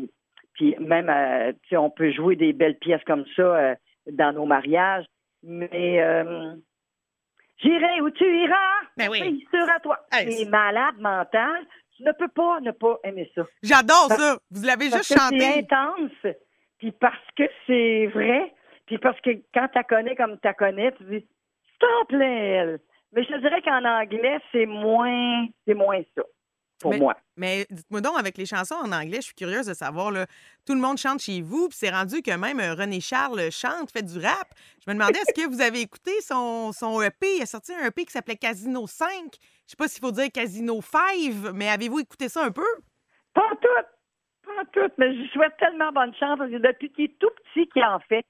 [0.54, 1.06] puis même,
[1.62, 3.74] tu sais, on peut jouer des belles pièces comme ça
[4.10, 5.04] dans nos mariages.
[5.42, 6.54] Mais euh,
[7.58, 8.80] j'irai où tu iras.
[8.96, 9.46] Ben oui.
[9.50, 9.98] Sera toi.
[10.12, 11.66] Hey, C'est malade mental.
[11.96, 13.42] Tu ne peux pas ne pas aimer ça.
[13.62, 14.38] J'adore Parce- ça.
[14.50, 15.58] Vous l'avez Parce juste que c'est chanté.
[15.60, 16.34] intense,
[16.78, 18.52] puis parce que c'est vrai,
[18.86, 21.26] puis parce que quand tu la connais comme tu la connais, tu dis
[21.76, 22.78] «Stop, là, elle!»
[23.12, 26.22] Mais je te dirais qu'en anglais, c'est moins, c'est moins ça,
[26.80, 27.16] pour Mais- moi.
[27.36, 30.26] Mais dites-moi donc, avec les chansons en anglais, je suis curieuse de savoir, là,
[30.66, 33.90] tout le monde chante chez vous, puis c'est rendu que même euh, René Charles chante,
[33.90, 34.48] fait du rap.
[34.84, 37.36] Je me demandais, est-ce que vous avez écouté son, son EP?
[37.36, 39.08] Il a sorti un EP qui s'appelait Casino 5.
[39.66, 42.62] Je sais pas s'il faut dire Casino 5, mais avez-vous écouté ça un peu?
[43.32, 47.18] Pas tout, pas tout, mais je souhaite tellement bonne chance, parce que depuis qu'il est
[47.18, 48.24] tout petit qu'il en fait.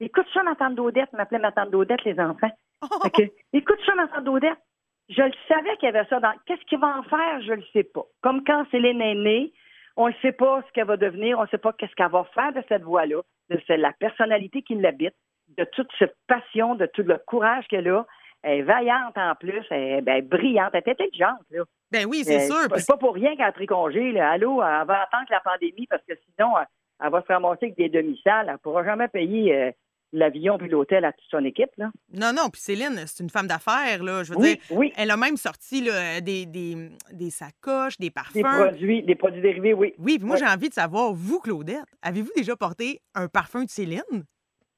[0.00, 2.50] Écoute ça, ma tante d'Odette, il m'appelait ma tante d'Odette, les enfants.
[3.12, 4.56] Que, écoute ça, ma tante d'Odette.
[5.08, 6.32] Je le savais qu'il y avait ça dans.
[6.46, 7.40] Qu'est-ce qu'il va en faire?
[7.42, 8.04] Je le sais pas.
[8.22, 9.52] Comme quand Céline est née,
[9.96, 12.24] on ne sait pas ce qu'elle va devenir, on ne sait pas qu'est-ce qu'elle va
[12.34, 15.14] faire de cette voix-là, de cette- la personnalité qui l'habite,
[15.56, 18.06] de toute cette passion, de tout le courage qu'elle a.
[18.42, 21.40] Elle est vaillante en plus, elle est ben, brillante, elle est intelligente.
[21.50, 21.64] Là.
[21.90, 22.76] Ben oui, c'est Euh, sûr.
[22.76, 24.12] C'est pas- pour rien qu'elle a pris congé.
[24.12, 24.30] Là.
[24.30, 26.66] Allô, elle va attendre la pandémie parce que sinon, elle,
[27.02, 28.46] elle va se ramasser avec des demi-salles.
[28.46, 29.70] Elle ne pourra jamais payer euh,
[30.12, 31.70] l'avion puis l'hôtel à toute son équipe.
[31.76, 31.90] Là.
[32.12, 34.22] Non, non, puis Céline, c'est une femme d'affaires, là.
[34.24, 34.92] Je veux Oui, dire, oui.
[34.96, 38.34] elle a même sorti là, des, des, des sacoches, des parfums.
[38.34, 39.94] Des produits, des produits dérivés, oui.
[39.98, 43.70] Oui, puis moi, j'ai envie de savoir, vous, Claudette, avez-vous déjà porté un parfum de
[43.70, 44.24] Céline?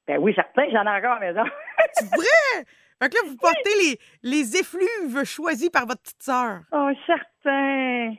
[0.07, 1.51] Ben oui, certain, j'en ai encore à la maison.
[1.93, 2.65] C'est vrai?
[3.03, 6.61] Fait que là, vous portez les, les effluves choisis par votre petite sœur.
[6.73, 8.15] Oh, certain.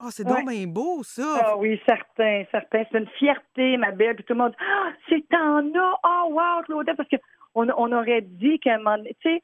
[0.00, 0.32] Oh, c'est Ouais.
[0.42, 1.40] donc bien beau, ça.
[1.44, 2.84] Ah oui, certain, certain.
[2.90, 4.14] C'est une fierté, ma belle.
[4.16, 6.00] Puis tout le monde dit Ah, c'est en as.
[6.04, 6.96] Oh, wow, Claudette.
[6.96, 9.42] Parce qu'on on aurait dit qu'à un moment donné, tu sais,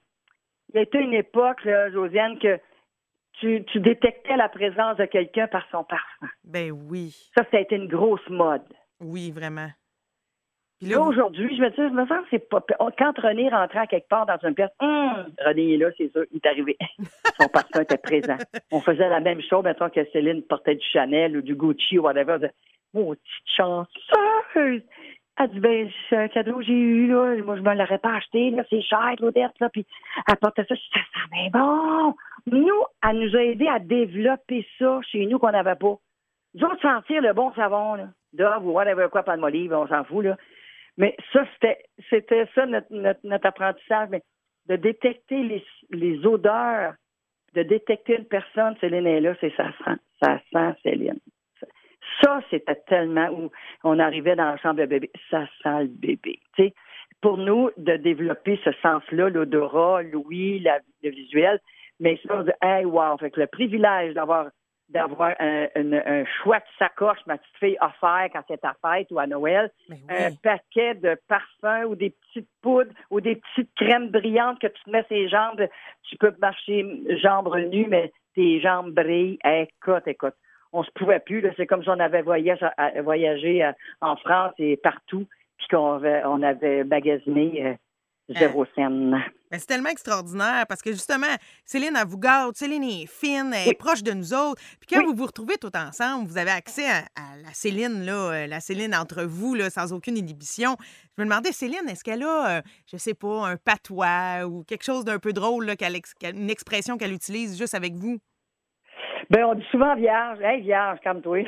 [0.71, 2.59] il y a été une époque, là, Josiane, que
[3.41, 6.29] tu, tu détectais la présence de quelqu'un par son parfum.
[6.45, 7.15] Ben oui.
[7.37, 8.63] Ça, ça a été une grosse mode.
[9.01, 9.69] Oui, vraiment.
[10.85, 12.63] Puis Là, aujourd'hui, je me dis, je me sens que c'est pas.
[12.99, 16.25] Quand René rentrait à quelque part dans une pièce, Hum, René est là, c'est sûr,
[16.31, 16.77] il est arrivé.
[17.41, 18.37] Son parfum était présent.
[18.71, 22.03] On faisait la même chose, mettons que Céline portait du Chanel ou du Gucci ou
[22.03, 22.35] whatever.
[22.35, 22.53] On disait,
[22.95, 24.83] oh, petite chanceuse!
[25.37, 27.35] Elle dit, ben, c'est un cadeau que j'ai eu, là.
[27.43, 28.63] Moi, je me l'aurais pas acheté, là.
[28.69, 29.71] C'est cher, Claudette, là.
[29.71, 29.87] Puis,
[30.29, 30.75] elle portait ça.
[30.75, 32.15] Je dis, ça sent bien bon!
[32.47, 35.97] Nous, elle nous a aidé à développer ça chez nous qu'on n'avait pas.
[36.55, 38.09] Nous autres, sentir le bon savon, là.
[38.33, 40.37] Dove ou whatever quoi, pas de on s'en fout, là.
[40.97, 41.79] Mais ça, c'était,
[42.09, 44.23] c'était ça notre, notre, apprentissage, mais
[44.67, 46.95] de détecter les, les odeurs,
[47.55, 51.19] de détecter une personne, Céline est là, c'est ça sent, ça sent Céline.
[52.23, 53.51] Ça, c'était tellement où
[53.83, 56.39] on arrivait dans la chambre de bébé, ça sent le bébé.
[57.21, 61.59] Pour nous, de développer ce sens-là, l'odorat, l'ouïe, la- le visuel,
[62.01, 64.49] mais ça, on dit, hey, wow, fait que le privilège d'avoir
[64.89, 69.09] d'avoir un, un- un choix de sacoche, ma petite fille offert quand c'est à fête
[69.11, 69.71] ou à Noël,
[70.09, 74.83] un paquet de parfums ou des petites poudres ou des petites crèmes brillantes que tu
[74.85, 75.67] te mets ses jambes.
[76.05, 76.85] Tu peux marcher
[77.23, 79.39] jambes nues, mais tes jambes brillent.
[79.45, 80.35] Écoute, écoute.
[80.73, 81.41] On se pouvait plus.
[81.41, 81.51] là.
[81.57, 85.25] C'est comme si on avait voyagé, à- voyagé à- en France et partout,
[85.57, 87.75] puis qu'on avait, on avait magasiné euh,
[88.29, 89.11] zéro scène.
[89.51, 91.27] Ben, c'est tellement extraordinaire parce que justement,
[91.65, 92.57] Céline, elle vous garde.
[92.57, 94.61] Céline est fine, elle est proche de nous autres.
[94.81, 95.07] Puis quand Oui.
[95.07, 98.61] vous vous retrouvez tout ensemble, vous avez accès à, à la Céline, là, euh, la
[98.61, 100.77] Céline entre vous, là, sans aucune inhibition.
[101.17, 104.85] Je me demandais, Céline, est-ce qu'elle a, euh, je sais pas, un patois ou quelque
[104.85, 108.19] chose d'un peu drôle, là, ex- une expression qu'elle utilise juste avec vous?
[109.31, 110.39] Ben, on dit souvent vierge.
[110.43, 111.39] Hey, vierge, comme toi.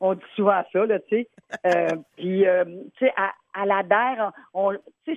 [0.00, 1.28] on dit souvent ça, là, tu sais.
[1.66, 2.64] Euh, Puis, euh,
[2.96, 4.72] tu sais, à, à la DER, on,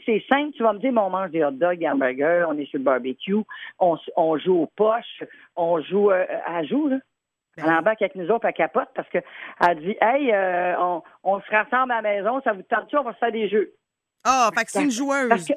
[0.06, 0.52] c'est simple.
[0.56, 2.78] Tu vas me dire, mais on mange des hot dogs, des hamburgers, on est sur
[2.80, 3.36] le barbecue,
[3.80, 5.24] on, on joue aux poches,
[5.56, 6.98] on joue, euh, elle joue, là.
[7.58, 9.18] Ben, Elle embarque avec nous autres, elle capote parce que
[9.60, 13.04] elle dit, hey, euh, on, on se rassemble à la maison, ça vous tente-tu, on
[13.04, 13.74] va se faire des jeux.
[14.24, 15.28] Ah, fait que c'est une joueuse.
[15.28, 15.54] Parce que,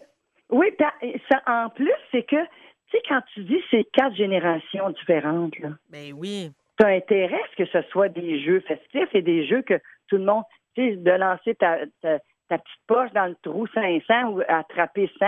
[0.51, 0.95] oui, pa-
[1.31, 2.47] ça, en plus, c'est que, tu
[2.91, 6.51] sais, quand tu dis ces quatre générations différentes, là, Ben oui.
[6.79, 9.79] tu as intérêt à ce que ce soit des jeux festifs et des jeux que
[10.09, 10.43] tout le monde,
[10.75, 15.11] tu sais, de lancer ta, ta, ta petite poche dans le trou 500 ou attraper
[15.19, 15.27] 100,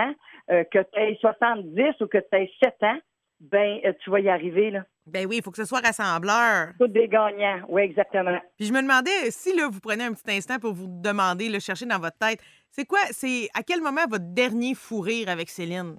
[0.51, 2.99] euh, que tu aies 70 ou que tu aies 7 ans,
[3.39, 4.83] ben euh, tu vas y arriver, là.
[5.05, 6.73] Ben oui, il faut que ce soit rassembleur.
[6.79, 8.37] Tous des gagnants, oui, exactement.
[8.57, 11.59] Puis je me demandais si là, vous prenez un petit instant pour vous demander, le
[11.59, 12.39] chercher dans votre tête,
[12.71, 15.95] c'est quoi, c'est à quel moment votre dernier fou rire avec Céline?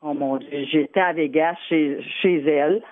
[0.00, 2.82] Oh mon Dieu, j'étais à Vegas chez, chez elle.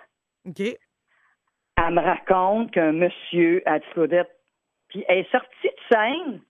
[0.47, 0.61] OK.
[0.61, 4.31] Elle me raconte qu'un monsieur a dit Claudette,
[4.89, 6.41] puis elle est sortie de scène.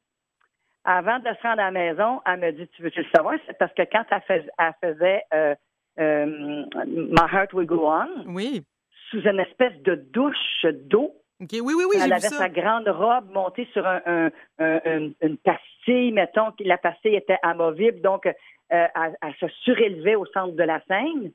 [0.90, 3.34] Avant de se rendre à la maison, elle me dit Tu veux-tu le savoir?
[3.46, 5.54] C'est parce que quand elle, fais- elle faisait euh,
[6.00, 8.64] euh, My Heart Will Go On, Oui.
[9.10, 11.50] sous une espèce de douche d'eau, OK.
[11.52, 12.36] Oui, oui, oui, j'ai elle vu avait ça.
[12.38, 17.16] sa grande robe montée sur un, un- un- un- une pastille, mettons que la pastille
[17.16, 18.32] était amovible, donc euh,
[18.70, 21.32] elle, elle se surélevait au centre de la scène.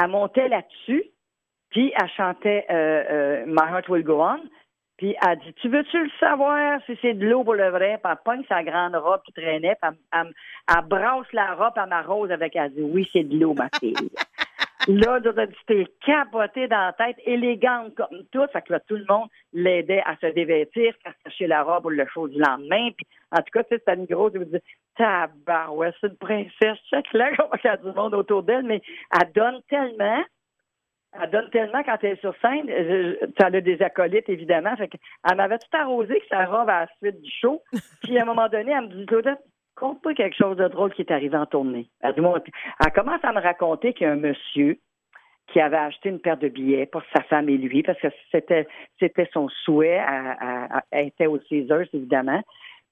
[0.00, 1.04] Elle montait là-dessus,
[1.70, 2.66] puis elle chantait
[3.46, 4.40] My Heart Will Go On.
[5.00, 7.98] Puis elle dit Tu veux-tu le savoir si c'est de l'eau pour le vrai?
[8.04, 10.34] Puis elle pogne sa grande robe qui traînait, puis elle, elle-
[10.76, 12.54] elle brasse la robe, elle m'arrose avec.
[12.54, 13.94] Elle dit Oui, c'est de l'eau, ma fille.
[14.88, 18.46] Là, tu dit, t'es capoté dans la tête, élégante comme tout.
[18.52, 21.86] Fait que là, tout le monde l'aidait à se dévêtir, à se cacher la robe
[21.86, 22.88] ou le chaud du lendemain.
[22.96, 24.58] Puis, en tout cas, tu sais, c'était une grosse, me dis,
[24.96, 26.78] tabarouette, c'est une princesse.
[26.90, 28.80] Check là, comment il y a du monde autour d'elle, mais
[29.20, 30.22] elle donne tellement.
[31.12, 32.66] Elle donne tellement quand elle est sur scène.
[32.68, 34.76] Je- Ça a des acolytes, évidemment.
[34.76, 34.90] Fait
[35.28, 37.62] elle m'avait tout arrosé que sa robe à la suite du show.
[38.02, 39.40] Puis, à un moment donné, elle me dit, Claudette,
[39.74, 41.88] compte pas quelque chose de drôle qui est arrivé en tournée.
[42.00, 42.40] Elle, dit, Moi,
[42.84, 44.78] elle commence à me raconter qu'il y a un monsieur
[45.48, 48.68] qui avait acheté une paire de billets pour sa femme et lui, parce que c'était
[49.00, 50.00] c'était son souhait.
[50.92, 52.40] Elle, était au Caesars, évidemment.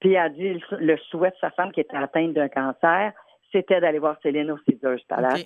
[0.01, 3.13] Puis elle a dit le, souhait de sa femme qui était atteinte d'un cancer,
[3.53, 5.45] c'était d'aller voir Céline au Caesars Palace.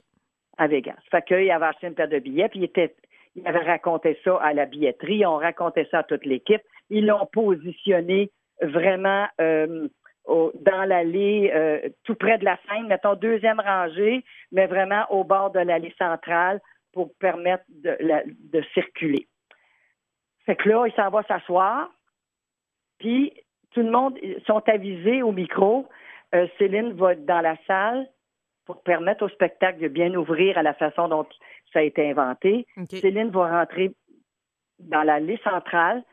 [0.57, 0.99] À Vegas.
[1.11, 2.95] Fait qu'il avait acheté une paire de billets, puis il était
[3.35, 6.61] il avait raconté ça à la billetterie, on racontait ça à toute l'équipe.
[6.89, 8.29] Ils l'ont positionné
[8.61, 9.87] vraiment euh,
[10.27, 15.51] dans l'allée, euh, tout près de la scène, mettons deuxième rangée, mais vraiment au bord
[15.51, 16.61] de l'allée centrale
[16.93, 19.27] pour permettre de, circuler.
[20.45, 21.89] Fait que là, il s'en va s'asseoir,
[22.99, 23.33] puis
[23.71, 25.87] tout le monde sont avisés au micro.
[26.35, 28.07] Euh, Céline va dans la salle,
[28.65, 31.25] pour permettre au spectacle de bien ouvrir à la façon dont
[31.71, 32.65] ça a été inventé.
[32.89, 33.91] Céline va rentrer
[34.79, 36.03] dans l'allée centrale.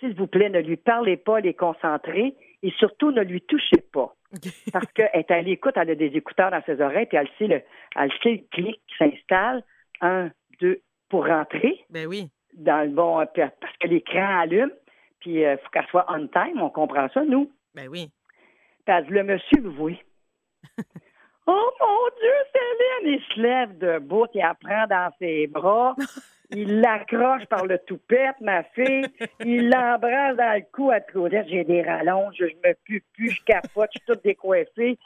[0.00, 4.14] S'il vous plaît, ne lui parlez pas, les concentrez et surtout ne lui touchez pas.
[4.72, 7.46] Parce qu'elle est à l'écoute, elle a des écouteurs dans ses oreilles, puis elle sait
[7.46, 7.62] le,
[7.96, 9.62] elle sait le clic qui s'installe.
[10.00, 10.30] Un,
[10.60, 12.28] deux, pour rentrer Ben oui.
[12.54, 14.72] dans le bon, euh, parce que l'écran allume,
[15.20, 17.50] puis il faut qu'elle soit on time, on comprend ça, nous.
[17.74, 18.10] Ben oui.
[18.84, 20.04] Puis elle dit, le monsieur, vous voyez.
[21.46, 23.14] oh mon Dieu, Céline!
[23.14, 25.94] Il se lève debout, il la prend dans ses bras.
[26.50, 29.06] Il l'accroche par le toupette, ma fille.
[29.44, 31.48] Il l'embrasse dans le cou à Claudette.
[31.48, 34.98] J'ai des rallonges, je me pue plus, je capote, je suis toute décoiffée.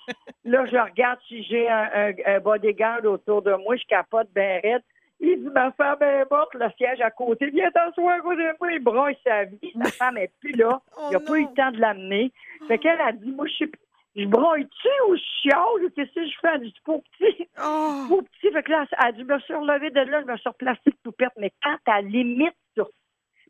[0.45, 4.61] Là, je regarde si j'ai un, un, un bodyguard autour de moi, je capote ben
[4.63, 4.83] raide.
[5.21, 7.51] Il dit, ma femme est morte, le siège à côté.
[7.51, 9.73] Viens t'asseoir à côté de moi, il brosse sa vie.
[9.83, 10.81] Sa femme est plus là.
[10.97, 11.37] Oh Il n'a pas non.
[11.37, 12.33] eu le temps de l'amener.
[12.69, 13.73] Fait qu'elle a dit, moi, je suis
[14.19, 15.91] je broille-tu ou je chiale?
[15.95, 16.49] Qu'est-ce que je fais?
[16.55, 17.49] Elle dit, pour petit.
[17.63, 18.05] Oh!
[18.09, 18.53] Pour petit.
[18.53, 20.81] Fait que là, elle dit, je me suis relevée de là, je me suis replacée
[20.91, 21.33] de toupette.
[21.39, 22.91] Mais quand à limite sur.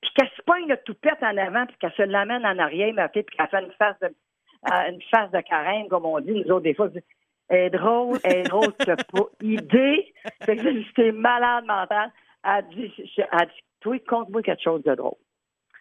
[0.02, 3.08] Puis qu'elle se pogne le toupette en avant, puis qu'elle se l'amène en arrière, ma
[3.08, 6.32] fille, puis qu'elle fait une face de, euh, une face de carême, comme on dit,
[6.32, 7.04] nous autres, des fois, je dis,
[7.48, 10.12] elle est drôle, elle est drôle, tu n'as pas idée.
[10.42, 12.12] Fait que j'étais malade mentale.
[12.44, 12.92] Elle dit,
[13.32, 15.16] elle dit, toi, conte-moi quelque chose de drôle.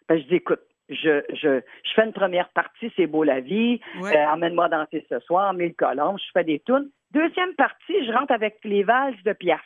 [0.08, 3.80] Ben, je dis, écoute, je, je, je fais une première partie, c'est beau la vie.
[4.00, 4.16] Ouais.
[4.16, 6.90] Euh, Emmène-moi danser ce soir, mille colombes, je fais des tunes.
[7.12, 9.62] Deuxième partie, je rentre avec les valses de Piaf.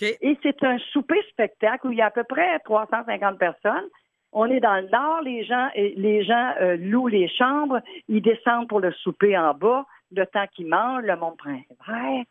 [0.00, 3.88] Et c'est un souper-spectacle où il y a à peu près 350 personnes.
[4.32, 8.68] On est dans le nord, les gens, les gens euh, louent les chambres, ils descendent
[8.68, 11.58] pour le souper en bas, le temps qu'ils mangent, le monde prend
[11.88, 12.22] un.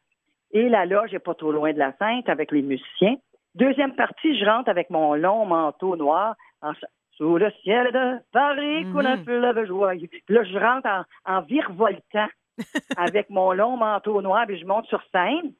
[0.51, 3.17] Et la loge n'est pas trop loin de la Sainte avec les musiciens.
[3.53, 6.73] Deuxième partie, je rentre avec mon long manteau noir en
[7.21, 8.93] sous le ciel de Paris, Mhm.
[8.93, 10.07] qu'on a fait le joyeux.
[10.07, 11.03] Puis là, je rentre en,
[11.37, 12.27] en virevoltant
[12.97, 15.53] avec mon long manteau noir, puis je monte sur scène.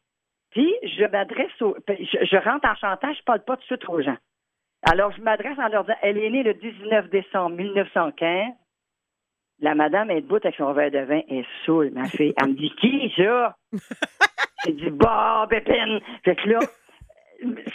[0.50, 1.76] Puis je m'adresse au.
[1.86, 4.18] puis Je, je rentre en chantant, je parle pas tout de suite aux gens.
[4.92, 8.54] Alors, je m'adresse en leur disant Elle est née le 19 décembre 1915.
[9.60, 12.34] La madame est debout avec son verre de vin et saoule, ma fille.
[12.42, 13.56] Elle me dit Qui ça?
[14.66, 16.00] J'ai dit Bah, Pépine.
[16.26, 16.60] Fait que là,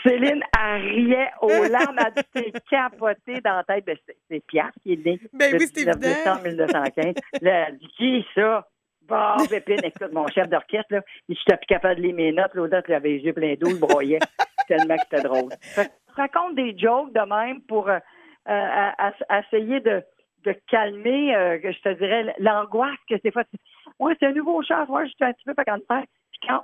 [0.03, 3.85] Céline, elle riait aux larmes, elle dit T'es capotée dans la tête.
[3.85, 6.15] Ben, c'est- Pierre qui est né Ben le oui, c'est 19 évident.
[6.15, 7.15] décembre 1915.
[7.43, 8.67] Là, elle dit Qui ça?
[9.09, 12.55] Bah, Pépine, écoute, mon chef d'orchestre, là, il n'était plus capable de lire mes notes.
[12.55, 14.19] L'autre, il avait les yeux pleins d'eau, il broyait
[14.67, 15.53] tellement que c'était drôle.
[15.61, 18.01] Fait je raconte des jokes de même pour euh, euh,
[18.49, 20.03] à- à- essayer de,
[20.45, 23.59] de calmer, euh, je te dirais, l'angoisse que des fois, tu-
[24.01, 25.79] ouais, c'est un nouveau chef, ouais, je suis un petit peu pas quand,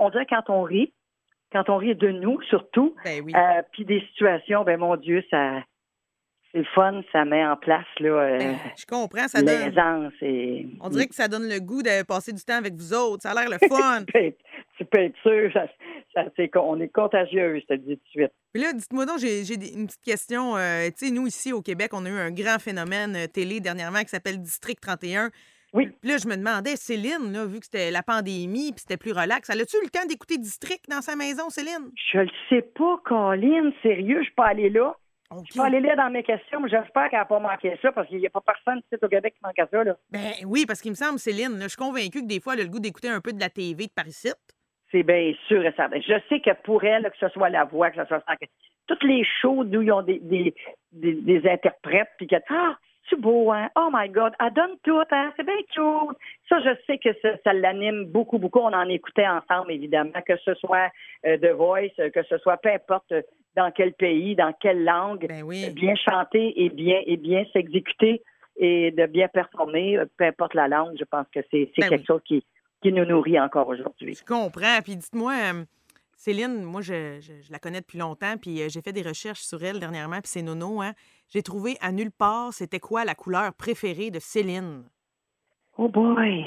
[0.01, 0.93] on dirait quand on rit,
[1.53, 3.33] quand on rit de nous, surtout, Ben oui.
[3.35, 5.63] euh, puis des situations, ben mon Dieu, ça,
[6.51, 10.11] c'est le fun, ça met en place là, euh, Ben, je comprends, ça donne.
[10.21, 13.23] et On dirait que ça donne le goût de passer du temps avec vous autres.
[13.23, 14.05] Ça a l'air le fun.
[14.05, 16.27] tu peux être- sûr, ça,
[16.63, 18.33] on est contagieux, je te le dis tout de suite.
[18.53, 19.41] Puis là, dites-moi donc, j'ai
[19.75, 20.57] une petite question.
[20.59, 24.01] Euh, tu sais, nous, ici, au Québec, on a eu un grand phénomène télé dernièrement
[24.01, 25.31] qui s'appelle District 31.
[25.73, 25.89] Oui.
[26.01, 29.13] Puis là, je me demandais, Céline, là, vu que c'était la pandémie puis c'était plus
[29.13, 31.91] relax, elle a-tu eu le temps d'écouter District dans sa maison, Céline?
[32.13, 34.95] Je le sais pas, Colline, sérieux, je suis pas allée là.
[35.31, 35.45] OK.
[35.47, 37.91] Je suis pas allée là dans mes questions, mais j'espère qu'elle n'a pas manqué ça,
[37.91, 39.97] parce qu'il n'y a pas personne ici au Québec qui manque à ça, là.
[40.11, 42.61] Ben oui, parce qu'il me semble, Céline, là, je suis convaincue que des fois, elle
[42.61, 44.37] a le goût d'écouter un peu de la TV de Paris-Site.
[44.91, 46.01] C'est bien sûr et certain.
[46.01, 48.23] Je sais que pour elle, que ce soit la voix, que ce soit
[48.87, 50.55] toutes les shows d'où ils ont des, des,
[50.93, 52.77] des, des interprètes, puis que ah,
[53.11, 53.69] c'est beau, hein?
[53.77, 55.33] Oh my God, elle donne tout, hein?
[55.37, 56.17] C'est bien cute.
[56.49, 58.61] Ça, je sais que ça, ça l'anime beaucoup, beaucoup.
[58.61, 60.91] On en écoutait ensemble, évidemment, que ce soit
[61.27, 63.23] euh, The Voice, euh, que ce soit peu importe euh,
[63.57, 65.71] dans quel pays, dans quelle langue, Ben oui.
[65.71, 68.23] bien chanter et bien et bien s'exécuter
[68.57, 70.97] et de bien performer, euh, peu importe la langue.
[70.99, 72.07] Je pense que c'est Ben quelque oui.
[72.07, 72.45] chose qui,
[72.83, 74.15] qui nous nourrit encore aujourd'hui.
[74.15, 74.81] Je comprends.
[74.83, 75.65] Puis dites-moi, euh,
[76.17, 79.41] Céline, moi, je, je- je la connais depuis longtemps, puis euh, j'ai fait des recherches
[79.41, 80.93] sur elle dernièrement, puis c'est Nono, hein?
[81.33, 84.85] J'ai trouvé à nulle part, c'était quoi la couleur préférée de Céline?
[85.79, 86.45] Oh boy!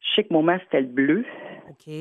[0.00, 1.24] Je sais que mon masque, c'était le bleu.
[1.70, 1.92] OK.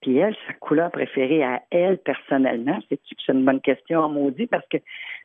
[0.00, 4.08] Puis elle, sa couleur préférée à elle, personnellement, c'est-tu que c'est une bonne question en
[4.08, 4.46] maudit?
[4.46, 4.78] Parce que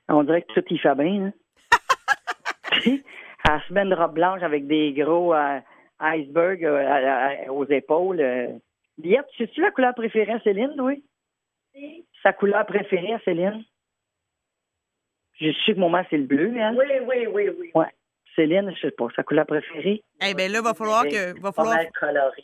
[0.09, 1.27] on dirait que tout y fait bien.
[1.27, 1.33] Hein?
[3.49, 5.59] Elle se met une robe blanche avec des gros euh,
[6.01, 8.19] icebergs euh, à- à- aux épaules.
[8.19, 8.47] euh.
[8.97, 11.03] Liette, sais-tu la couleur préférée à Céline, oui?
[12.23, 13.63] Sa couleur préférée à Céline?
[15.39, 16.75] Je sais que mon masque, c'est le bleu, elle.
[16.75, 17.71] Oui, oui, oui, oui.
[17.75, 17.85] Ouais.
[18.35, 20.03] Céline, je sais pas, sa couleur préférée?
[20.21, 21.33] Eh bien là, va falloir que.
[21.39, 21.75] Va Pas falloir...
[21.75, 22.43] mal coloré.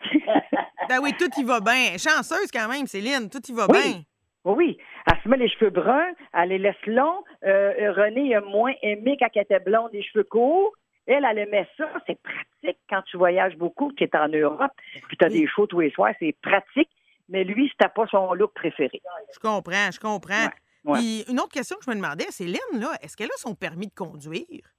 [0.88, 1.98] Ben oui, tout y va bien.
[1.98, 3.78] Chanceuse quand même, Céline, tout y va Oui.
[3.78, 4.02] bien.
[4.44, 4.78] Oui, oui.
[5.06, 7.22] Elle se met les cheveux bruns, elle les laisse longs.
[7.44, 10.72] Euh, euh, René a moins aimé quand elle était blonde, les cheveux courts.
[11.06, 11.90] Elle, elle aimait ça.
[12.06, 12.78] C'est pratique.
[12.88, 14.72] quand tu voyages beaucoup, tu es en Europe,
[15.08, 16.90] puis tu as des shows tous les soirs, c'est pratique,
[17.28, 19.00] mais lui, c'était pas son look préféré.
[19.34, 20.44] Je comprends, je comprends.
[20.46, 20.50] Ouais,
[20.84, 20.98] ouais.
[20.98, 23.54] Puis une autre question que je me demandais, c'est Lynn, là, est-ce qu'elle a son
[23.54, 24.72] permis de conduire?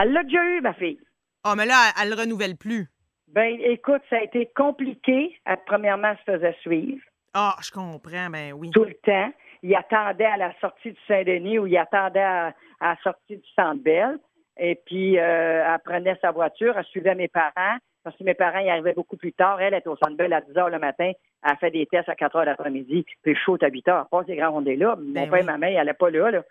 [0.00, 0.98] Elle l'a déjà eu, ma fille.
[1.44, 2.88] Ah, mais là, elle, elle le renouvelle plus.
[3.28, 5.38] Ben, écoute, ça a été compliqué.
[5.44, 7.02] Elle, premièrement, elle se faisait suivre
[7.34, 8.70] Ah, je comprends, ben oui.
[8.70, 9.32] tout le temps.
[9.62, 13.48] Il attendait à la sortie du Saint-Denis ou il attendait à, à la sortie du
[13.56, 14.18] Centre Bell.
[14.56, 17.76] Et puis, euh, elle prenait sa voiture, elle suivait mes parents.
[18.08, 19.60] Parce que mes parents, ils arrivaient beaucoup plus tard.
[19.60, 21.12] Elle était au Centre Bell à 10 heures le matin.
[21.46, 23.04] Elle fait des tests à 4 heures l'après-midi.
[23.22, 24.06] Puis chaud à 8 heures.
[24.10, 24.96] Elle passe les grands rondés là.
[24.96, 25.40] Mon Ben père oui.
[25.40, 26.42] et ma mère, ils n'allaient pas là, là.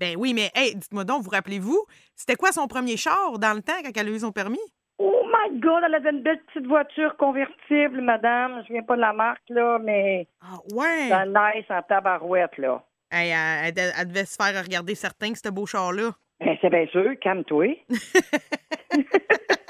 [0.00, 1.78] Ben oui, mais hey, dites-moi donc, vous rappelez-vous,
[2.16, 4.58] c'était quoi son premier char dans le temps quand elle a eu son permis?
[4.98, 8.62] Oh my God, elle avait une belle petite voiture convertible, madame.
[8.66, 11.08] Je viens pas de la marque, là, mais Ah, ouais!
[11.10, 12.82] c'est nice en tabarouette, là.
[13.12, 16.10] Hey, elle, elle- elle devait se faire regarder certains que ce beau char-là.
[16.40, 17.76] Ben, c'est bien sûr, calme-toi.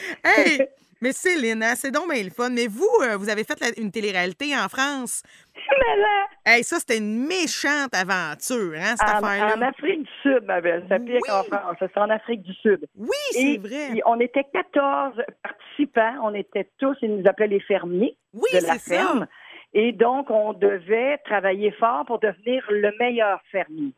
[0.24, 0.68] Hey!
[1.00, 2.50] mais Céline, hein, c'est donc bien le fun.
[2.50, 5.22] Mais vous, euh, vous avez fait la- une télé-réalité en France.
[5.54, 9.56] Mais là, Hey, ça, c'était une méchante aventure, hein, cette affaire-là.
[9.56, 10.84] en Afrique du Sud, ma belle.
[10.88, 11.28] C'est pire Oui.
[11.28, 11.76] qu'en France.
[11.80, 12.86] C'est en Afrique du Sud.
[12.96, 14.00] Oui, c'est vrai.
[14.06, 16.14] on était 14 participants.
[16.22, 18.96] On était tous, ils nous appelaient les fermiers Oui, de la c'est ça.
[18.96, 19.26] ferme.
[19.74, 23.92] Et donc, on devait travailler fort pour devenir le meilleur fermier.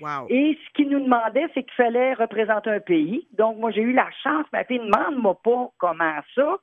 [0.00, 0.26] Wow.
[0.28, 3.26] Et ce qu'ils nous demandaient, c'est qu'il fallait représenter un pays.
[3.32, 6.56] Donc, moi, j'ai eu la chance, ma fille, demande-moi pas comment ça,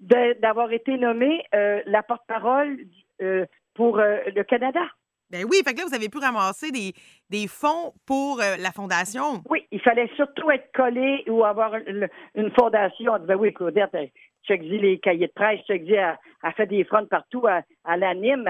[0.00, 2.78] d'avoir été nommée euh, la porte-parole
[3.20, 4.80] euh, pour euh, le Canada.
[5.30, 6.92] Ben oui, fait que là, vous avez pu ramasser des,
[7.30, 9.42] des fonds pour euh, la fondation.
[9.48, 13.12] Oui, il fallait surtout être collé ou avoir une, une fondation.
[13.12, 14.10] On disait, oui, Claudette, elle-
[14.44, 18.42] check-y les cahiers de presse, check-y, elle, elle fait des fronts partout, elle l'anime,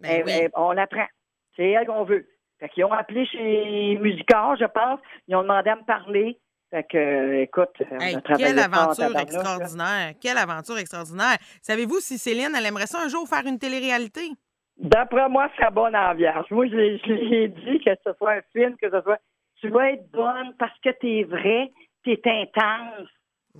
[0.00, 0.32] Ben oui.
[0.32, 1.06] elle- on l'apprend.
[1.54, 2.26] C'est elle qu'on veut.
[2.58, 5.00] Fait qu'ils ont appelé chez Musicor, je pense.
[5.28, 6.38] Ils ont demandé à me parler.
[6.70, 9.22] Fait que, euh, écoute, on Hey, a travaillé quelle en aventure là.
[9.22, 10.12] extraordinaire!
[10.20, 11.36] Quelle aventure extraordinaire!
[11.62, 14.30] Savez-vous si Céline, elle aimerait ça un jour faire une télé-réalité?
[14.78, 16.50] D'après moi, c'est bonne ambiance.
[16.50, 19.18] Moi, je je l'ai dit que ce soit un film, que ce soit.
[19.60, 21.70] Tu vas être bonne parce que t'es vrai,
[22.04, 23.08] t'es intense.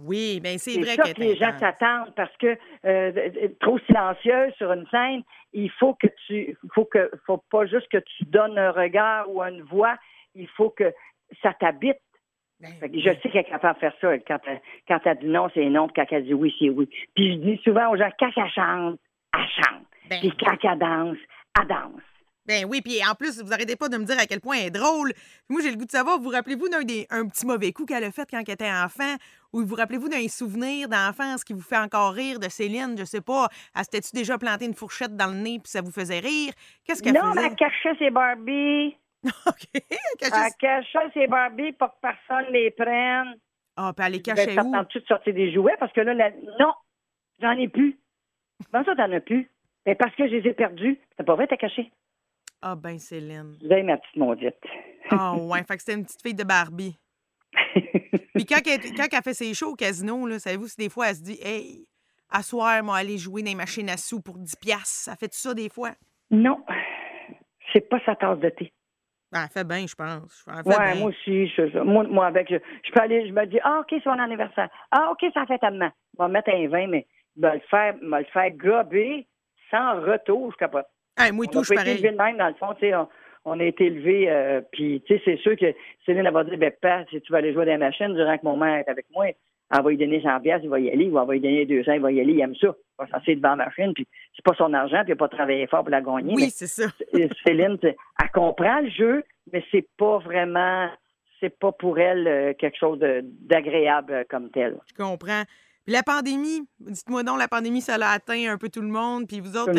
[0.05, 3.31] Oui, bien c'est C'est vrai ça que les gens s'attendent parce que euh,
[3.61, 5.23] trop silencieuse sur une scène,
[5.53, 9.43] il faut que tu, faut que, faut pas juste que tu donnes un regard ou
[9.43, 9.97] une voix,
[10.35, 10.93] il faut que
[11.43, 11.97] ça t'habite.
[12.61, 14.19] Ben je sais qu'elle est capable de faire ça.
[14.19, 15.89] Quand elle, quand elle dit non, c'est non.
[15.89, 16.89] Puis quand elle dit oui, c'est oui.
[17.15, 19.01] Puis je dis souvent aux gens, quand elle chante,
[19.35, 19.87] elle chante.
[20.09, 21.19] Ben Puis quand elle danse,
[21.59, 22.03] elle danse.
[22.47, 24.67] Ben oui, puis en plus, vous arrêtez pas de me dire à quel point elle
[24.67, 25.13] est drôle.
[25.49, 28.05] Moi, j'ai le goût de savoir, vous rappelez-vous d'un des, un petit mauvais coup qu'elle
[28.05, 29.17] a fait quand elle était enfant?
[29.57, 32.95] Ou vous rappelez-vous d'un souvenir d'enfance qui vous fait encore rire de Céline?
[32.99, 33.49] Je sais pas.
[33.75, 36.53] Elle s'était-tu déjà planté une fourchette dans le nez puis ça vous faisait rire?
[36.85, 37.47] Qu'est-ce qu'elle Non, mais faisait?
[37.49, 38.97] elle cachait ses Barbies.
[39.25, 39.65] OK.
[39.75, 39.81] Elle
[40.19, 43.35] cachait- Elle cachait ses Barbies pour que personne les prenne.
[43.77, 44.73] Ah, puis elle les Ben, cachait ça où?
[44.73, 45.77] tente-tu de sortir des jouets?
[45.81, 46.31] Parce que là, la-
[46.61, 46.73] non,
[47.41, 47.99] j'en ai plus.
[48.71, 49.51] Comment ça, t'en as plus?
[49.87, 50.99] Ben, parce que je les ai perdus.
[51.17, 51.91] C'est pas vrai, t'as caché?
[52.63, 53.57] Ah, ben Céline.
[53.63, 54.57] Vous avez ma petite maudite.
[55.11, 55.63] Ah, ouais.
[55.65, 56.99] Fait que c'était une petite fille de Barbie.
[58.35, 61.17] Puis quand elle, quand elle fait ses shows au casino, savez-vous si des fois elle
[61.17, 61.87] se dit Hey,
[62.31, 64.59] à soir, moi, aller jouer dans les machines à sous pour 10$.
[64.61, 64.87] piastres.
[64.87, 65.91] Ça fait ça des fois?
[66.31, 66.65] non,
[67.73, 68.73] c'est pas sa tasse de thé.
[69.33, 70.45] Ben, elle fait bien, je pense.
[70.47, 70.95] Ouais, bien.
[70.97, 71.49] moi aussi.
[71.49, 74.19] Je, moi, moi, avec, je, je peux aller, je me dis, ah, OK, c'est mon
[74.19, 74.69] anniversaire.
[74.91, 75.91] Ah, OK, ça fait tellement.
[76.17, 79.27] Je vais mettre un vin, mais je vais le faire, le faire gober
[79.71, 80.87] sans retour, je capote.
[81.19, 82.03] Hey, moi, tout, je pareil.
[82.03, 83.09] même, dans le fond, tu sais, on,
[83.47, 85.73] on a été élevé, euh, puis, tu sais, c'est sûr que
[86.05, 88.37] Céline, elle va dire, ben, Pat, si tu vas aller jouer dans la machine durant
[88.37, 90.91] que mon mère est avec moi, elle va lui donner 100 pièces, il va y
[90.91, 92.69] aller, ou elle va lui donner 200, il va y aller, il aime ça.
[92.69, 95.29] Il va s'asseoir devant la machine, puis c'est pas son argent, puis il n'a pas
[95.29, 96.35] travaillé fort pour la gagner.
[96.35, 96.89] Oui, c'est ça.
[97.47, 100.89] Céline, elle comprend le jeu, mais c'est pas vraiment,
[101.41, 104.77] c'est pas pour elle euh, quelque chose d'agréable euh, comme tel.
[104.89, 105.43] Je comprends.
[105.85, 109.29] Puis la pandémie, dites-moi donc, la pandémie, ça l'a atteint un peu tout le monde.
[109.29, 109.73] Puis vous autres,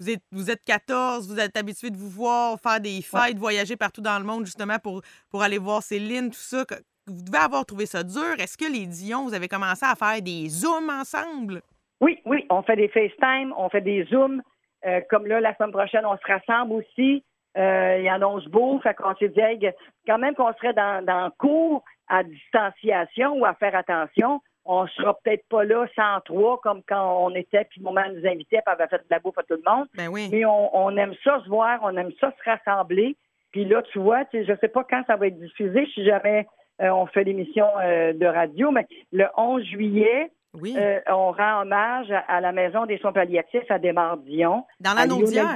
[0.00, 3.76] Vous, êtes, vous êtes 14, vous êtes habitués de vous voir, faire des fêtes, voyager
[3.76, 6.64] partout dans le monde, justement, pour, pour aller voir Céline, tout ça.
[7.06, 8.38] Vous devez avoir trouvé ça dur.
[8.38, 11.62] Est-ce que les Dion, vous avez commencé à faire des zooms ensemble?
[12.00, 14.42] Oui, oui, on fait des FaceTime, on fait des Zooms.
[14.86, 17.24] Euh, comme là, la semaine prochaine, on se rassemble aussi.
[17.56, 19.58] Euh, il annonce beau, fait qu'on s'est dit, hey,
[20.06, 24.40] quand même qu'on serait dans, cours à distanciation ou à faire attention,
[24.70, 28.72] on sera peut-être pas là 103 comme quand on était, puis maman nous invitait, puis
[28.72, 29.86] avait fait de la bouffe à tout le monde.
[29.96, 30.28] Ben oui.
[30.30, 33.16] Mais on, on aime ça se voir, on aime ça se rassembler.
[33.50, 36.04] Puis là, tu vois, tu sais, je sais pas quand ça va être diffusé, si
[36.04, 36.46] jamais
[36.82, 40.76] euh, on fait l'émission euh, de radio, mais le 11 juillet, Oui.
[40.78, 44.64] euh, on rend hommage à, à la Maison des soins palliatifs à Desmardions.
[44.80, 45.54] dans la Naudière.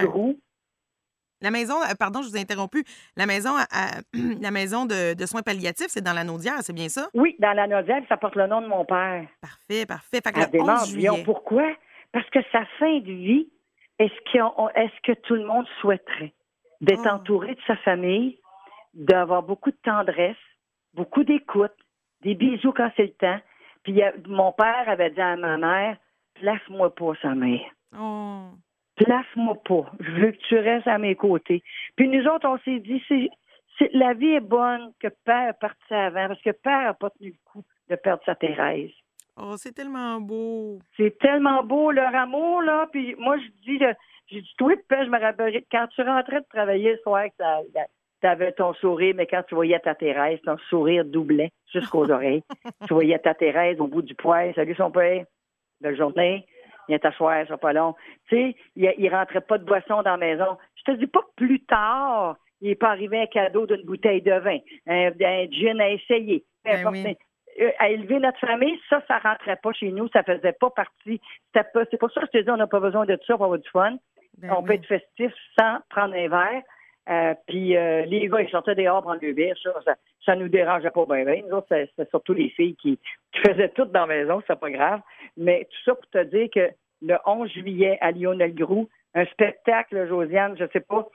[1.42, 2.84] La maison, euh, pardon, je vous ai interrompu.
[3.16, 4.00] La maison, à-
[4.40, 7.08] la maison de, de soins palliatifs, c'est dans la Naudière, c'est bien ça?
[7.14, 9.26] Oui, dans la Naudière, ça porte le nom de mon père.
[9.40, 10.20] Parfait, parfait.
[10.24, 11.12] Fait que À le 11 Desmarais-Lyon.
[11.12, 11.24] juillet.
[11.24, 11.68] Pourquoi?
[12.12, 13.48] Parce que sa fin de vie,
[13.98, 16.32] est-ce, qu'on- est-ce que tout le monde souhaiterait
[16.80, 17.14] d'être Oh.
[17.16, 18.38] entouré de sa famille,
[18.94, 20.36] d'avoir beaucoup de tendresse,
[20.94, 21.72] beaucoup d'écoute,
[22.22, 23.40] des bisous quand c'est le temps?
[23.82, 25.96] Puis mon père avait dit à ma mère,
[26.34, 27.60] place-moi pas sa mère.
[27.98, 28.50] Oh.
[28.96, 29.90] Place-moi pas.
[30.00, 31.62] Je veux que tu restes à mes côtés.
[31.96, 33.30] Puis nous autres, on s'est dit, c'est,
[33.92, 37.30] la vie est bonne que Père est parti avant, parce que Père n'a pas tenu
[37.30, 38.90] le coup de perdre sa Thérèse.
[39.36, 40.78] Oh, c'est tellement beau.
[40.96, 42.86] C'est tellement beau, leur amour, là.
[42.92, 43.78] Puis moi, je dis,
[44.28, 48.26] j'ai dit, toi, Père, je me rappelle, quand tu rentrais de travailler le soir, tu
[48.26, 52.44] avais ton sourire, mais quand tu voyais ta Thérèse, ton sourire doublait jusqu'aux oreilles.
[52.86, 54.52] Tu voyais ta Thérèse au bout du poing.
[54.54, 55.24] Salut son père.
[55.80, 56.46] Belle journée.
[56.92, 57.94] Viens t'asseoir, ça pas long.
[58.28, 60.58] Tu sais, il, il rentrait pas de boisson dans la maison.
[60.76, 64.20] Je te dis pas que plus tard, il n'est pas arrivé un cadeau d'une bouteille
[64.20, 66.44] de vin, un, un gin à essayer.
[66.64, 67.16] Ben oui.
[67.60, 71.20] Euh, à élever notre famille, ça, ça rentrait pas chez nous, ça faisait pas partie.
[71.54, 73.58] C'est pour ça que je te dis, on n'a pas besoin de ça pour avoir
[73.58, 73.96] du fun.
[74.38, 76.62] Ben on peut être festif sans prendre un verre.
[77.10, 80.48] Euh, puis euh, les gars, ils sortaient dehors prendre le bière, ça, ça, ça nous
[80.48, 81.24] dérangeait pas bien.
[81.24, 81.42] bien.
[81.46, 82.98] Nous autres, c'est- c'était surtout les filles qui,
[83.32, 85.00] qui faisaient tout dans la maison, c'est pas grave.
[85.36, 86.70] Mais tout ça pour te dire que
[87.02, 91.06] le 11 juillet à Lionel Groux, un spectacle, Josiane, je sais pas,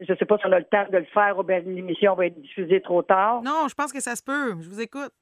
[0.00, 2.26] je sais pas si on a le temps de le faire ou bien l'émission va
[2.26, 3.42] être diffusée trop tard.
[3.42, 4.50] Non, je pense que ça se peut.
[4.60, 5.12] Je vous écoute.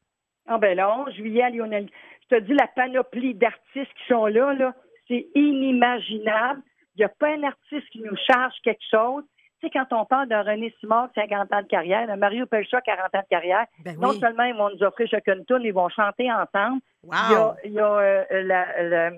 [0.46, 1.88] Ah ben le 11 juillet à Lionel.
[2.30, 4.74] Je te dis, la panoplie d'artistes qui sont là, là,
[5.08, 6.62] c'est inimaginable.
[6.94, 9.24] Il n'y a pas un artiste qui nous charge quelque chose.
[9.60, 12.80] Tu sais, quand on parle de René Simard, 50 ans de carrière, de Mario Pelcha,
[12.80, 14.20] 40 ans de carrière, Ben non oui.
[14.20, 16.80] seulement ils vont nous offrir chacune tune, ils vont chanter ensemble.
[17.04, 17.54] Il y a, Wow.
[17.64, 19.10] il y a, euh, la, la,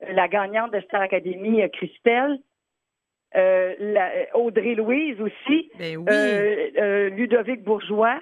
[0.00, 2.38] la gagnante de Star Academy, euh, Christelle,
[3.36, 6.04] euh, la- Audrey Louise aussi, Ben oui.
[6.08, 8.18] euh, euh, Ludovic Bourgeois,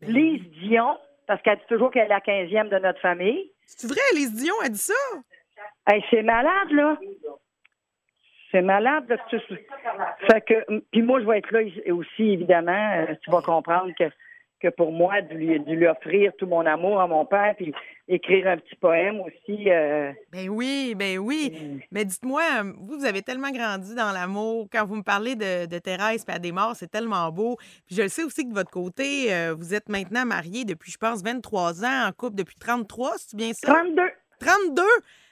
[0.00, 0.96] Ben Lise Dion,
[1.26, 3.52] parce qu'elle dit toujours qu'elle est la 15e de notre famille.
[3.66, 4.94] C'est vrai, Lise Dion a dit ça?
[5.86, 6.98] Hey, c'est malade, là.
[8.50, 9.04] C'est malade.
[9.08, 9.16] Là,
[10.30, 11.60] Fait que, puis moi, je vais être là
[11.94, 12.92] aussi, évidemment.
[13.08, 14.04] Euh, tu vas comprendre que,
[14.62, 17.72] que pour moi, de lui, de lui offrir tout mon amour à mon père, puis
[18.08, 19.70] écrire un petit poème aussi.
[19.70, 21.80] euh, Ben oui, ben oui.
[21.90, 22.42] Mais dites-moi,
[22.78, 24.68] vous, vous avez tellement grandi dans l'amour.
[24.72, 27.56] Quand vous me parlez de, de Thérèse et Adémar, c'est tellement beau.
[27.86, 30.92] Puis je le sais aussi que de votre côté, euh, vous êtes maintenant mariés depuis,
[30.92, 33.72] je pense, 23 ans, en couple depuis 33, c'est bien ça?
[33.72, 34.02] 32.
[34.42, 34.82] 32!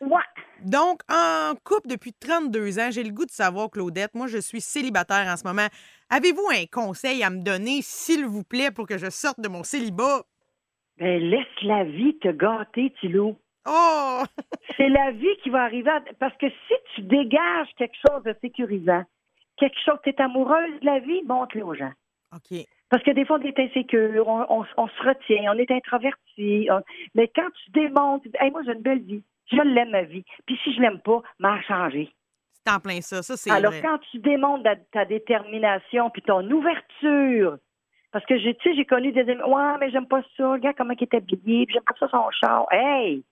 [0.03, 0.17] Ouais.
[0.65, 4.61] Donc, en couple depuis 32 ans, j'ai le goût de savoir, Claudette, moi, je suis
[4.61, 5.67] célibataire en ce moment.
[6.11, 9.63] Avez-vous un conseil à me donner, s'il vous plaît, pour que je sorte de mon
[9.63, 10.23] célibat?
[10.99, 13.37] Ben, laisse la vie te gâter, Thilo.
[13.67, 14.23] Oh!
[14.77, 15.91] C'est la vie qui va arriver.
[15.91, 19.05] à- Parce que si tu dégages quelque chose de sécurisant,
[19.57, 21.93] quelque chose, tu es amoureuse de la vie, montre-le aux gens.
[22.35, 22.59] OK.
[22.89, 26.69] Parce que des fois, on est insécure, on, on- on se retient, on est introverti.
[26.71, 26.83] on-
[27.15, 30.25] Mais quand tu démontres, hey, moi, j'ai une belle vie, je l'aime ma vie.
[30.47, 32.13] Puis si je l'aime pas, m'a changé.
[32.53, 33.23] C'est en plein ça.
[33.23, 33.81] Ça, c'est Alors, vrai.
[33.83, 37.57] quand tu démontres ta, ta détermination puis ton ouverture,
[38.13, 40.77] parce que j'ai, tu sais, j'ai connu des amis, ouais, mais j'aime pas ça, regarde
[40.77, 42.67] comment il est habillé, puis j'aime pas ça son char.
[42.71, 43.25] Hey,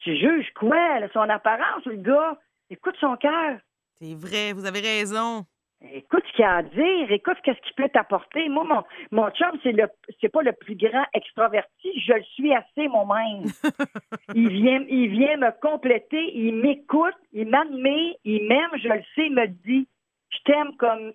[0.00, 2.38] tu juges quoi, là, son apparence, le gars?
[2.70, 3.58] Écoute son cœur.
[4.00, 5.44] C'est vrai, vous avez raison.
[5.92, 8.48] Écoute ce qu'il a à dire, écoute qu'est-ce qu'il peut t'apporter.
[8.48, 9.86] Moi, mon, mon chum, c'est le
[10.20, 13.44] c'est pas le plus grand extraverti, je le suis assez moi-même.
[14.34, 19.26] il vient il vient me compléter, il m'écoute, il m'admire, il m'aime, je le sais,
[19.26, 19.86] il me dit.
[20.30, 21.12] Je t'aime comme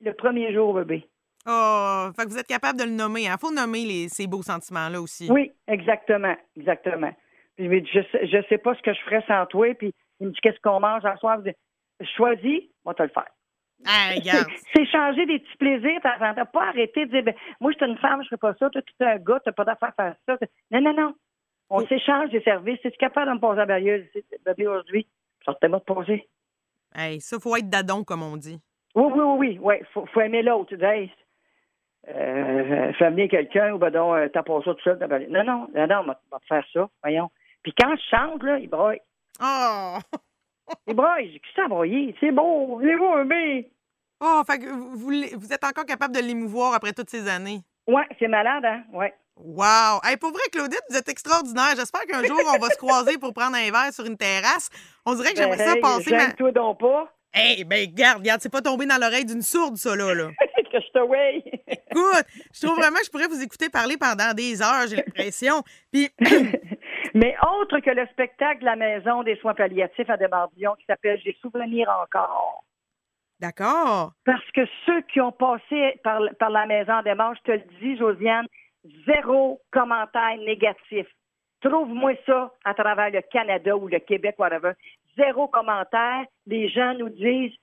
[0.00, 1.06] le premier jour, bébé.
[1.46, 3.22] Oh, fait que vous êtes capable de le nommer.
[3.22, 5.30] Il faut nommer les, ces beaux sentiments-là aussi.
[5.30, 7.12] Oui, exactement, exactement.
[7.56, 10.38] Puis je je sais pas ce que je ferais sans toi, puis il me dit
[10.42, 11.38] qu'est-ce qu'on mange en soir?
[11.44, 11.56] Je dis,
[12.16, 13.28] choisis, moi te le faire.
[13.86, 14.10] Ah.
[14.74, 16.00] C'est changer des petits plaisirs.
[16.02, 18.70] T'as pas arrêté de dire, ben, moi, je suis une femme, je ferais pas ça.
[18.70, 20.46] Toi, tu es un gars, t'as pas d'affaire à faire ça.
[20.70, 21.14] Non, non, non.
[21.70, 22.76] On s'échange des services.
[22.76, 25.06] Si tu es capable de me poser la bébé, aujourd'hui,
[25.44, 26.28] sortez-moi de poser.
[26.94, 28.60] Hey, ça, faut être dadon, comme on dit.
[28.94, 29.58] Oui, oui, oui, oui.
[29.58, 30.74] Ouais, faut, faut aimer l'autre.
[30.74, 31.12] Tu hey,
[32.08, 34.98] euh, fais venir quelqu'un ou ben donc, euh, t'as pas ça tout seul.
[35.28, 36.88] Non, non, non, non, on va on va te faire ça.
[37.02, 37.30] Voyons.
[37.62, 39.00] Puis quand je chante, là, il broille.
[39.40, 39.98] Oh!
[40.86, 42.14] Qu'est-ce que ça broyer?
[42.20, 42.80] C'est beau.
[42.82, 43.70] C'est beau, bébé?
[44.20, 47.60] Oh, fait que vous, êtes encore capable de l'émouvoir après toutes ces années.
[47.86, 48.82] Ouais, c'est malade, hein?
[48.92, 49.14] Ouais.
[49.36, 50.00] Wow!
[50.02, 51.74] Hey, pour vrai, Claudette, vous êtes extraordinaire.
[51.76, 54.68] J'espère qu'un jour, on va se croiser pour prendre un verre sur une terrasse.
[55.06, 56.18] On dirait que j'aimerais ça Hey, passer ma...
[56.18, 57.14] Gêne-toi donc pas.
[57.32, 60.30] Hey, ben, garde, garde, c'est pas tombé dans l'oreille d'une sourde, ça, là, là.
[60.70, 61.42] que je te way.
[61.66, 65.62] Écoute, je trouve vraiment que je pourrais vous écouter parler pendant des heures, j'ai l'impression.
[65.92, 66.10] Puis,
[67.18, 71.20] Mais autre que le spectacle de la maison des soins palliatifs à Desmardillon qui s'appelle
[71.24, 72.62] J'ai souvenir encore.
[73.40, 74.12] D'accord.
[74.24, 77.64] Parce que ceux qui ont passé par, par la maison des morts, je te le
[77.80, 78.46] dis, Josiane,
[79.04, 81.08] zéro commentaire négatif.
[81.60, 84.74] Trouve-moi ça à travers le Canada ou le Québec, whatever.
[85.16, 86.24] Zéro commentaire.
[86.46, 87.54] Les gens nous disent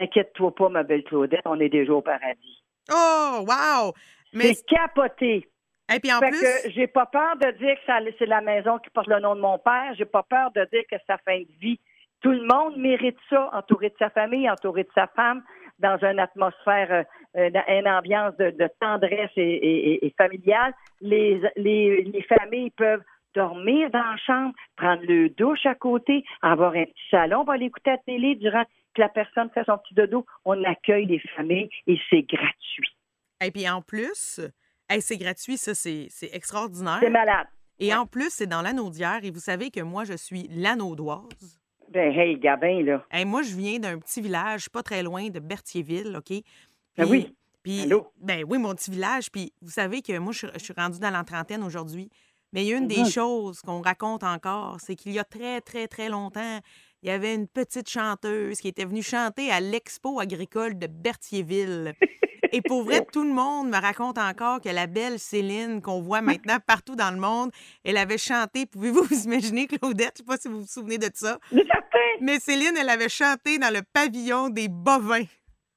[0.00, 2.64] Inquiète-toi pas, ma belle Claudette, on est déjà au paradis.
[2.90, 3.92] Oh, wow!
[4.32, 4.54] Mais...
[4.54, 5.46] C'est capoté.
[5.92, 6.40] Et puis en fait plus.
[6.40, 9.40] que j'ai pas peur de dire que c'est la maison qui porte le nom de
[9.40, 9.92] mon père.
[9.96, 11.78] J'ai pas peur de dire que c'est sa fin de vie.
[12.20, 15.42] Tout le monde mérite ça, entouré de sa famille, entouré de sa femme,
[15.78, 17.02] dans une atmosphère, euh,
[17.36, 20.72] euh, une ambiance de, de tendresse et, et- et- et familiale.
[21.02, 23.02] Les, les, les familles peuvent
[23.34, 27.54] dormir dans la chambre, prendre le douche à côté, avoir un petit salon, on va
[27.54, 28.62] aller écouter la télé durant
[28.94, 30.24] que la personne fait son petit dodo.
[30.46, 32.96] On accueille les familles et c'est gratuit.
[33.44, 34.40] Et puis en plus,
[34.88, 36.98] hey, c'est gratuit, ça, c'est c'est extraordinaire.
[37.00, 37.46] C'est malade.
[37.80, 39.20] Et en plus, c'est dans l'anneau d'hier.
[39.24, 41.58] Et vous savez que moi, je suis l'anaudoise.
[41.90, 43.04] Ben, hey, Gabin, là.
[43.10, 46.42] Hey, moi, je viens d'un petit village pas très loin de Berthierville, OK?
[46.96, 47.34] Ben oui.
[47.62, 48.06] Puis, Allô?
[48.20, 49.30] ben oui, mon petit village.
[49.30, 52.10] Puis, vous savez que moi, je, suis- je suis rendue dans la trentaine aujourd'hui.
[52.52, 53.06] Mais il y a une des Mhm.
[53.10, 56.60] choses qu'on raconte encore, c'est qu'il y a très, très, très longtemps,
[57.02, 61.94] il y avait une petite chanteuse qui était venue chanter à l'expo agricole de Berthierville.
[62.52, 66.20] Et pour vrai, tout le monde me raconte encore que la belle Céline qu'on voit
[66.20, 67.50] maintenant partout dans le monde,
[67.84, 68.66] elle avait chanté.
[68.66, 70.14] Pouvez-vous vous imaginer, Claudette?
[70.18, 71.38] Je ne sais pas si vous vous souvenez de ça.
[72.20, 75.24] Mais Céline, elle avait chanté dans le pavillon des bovins.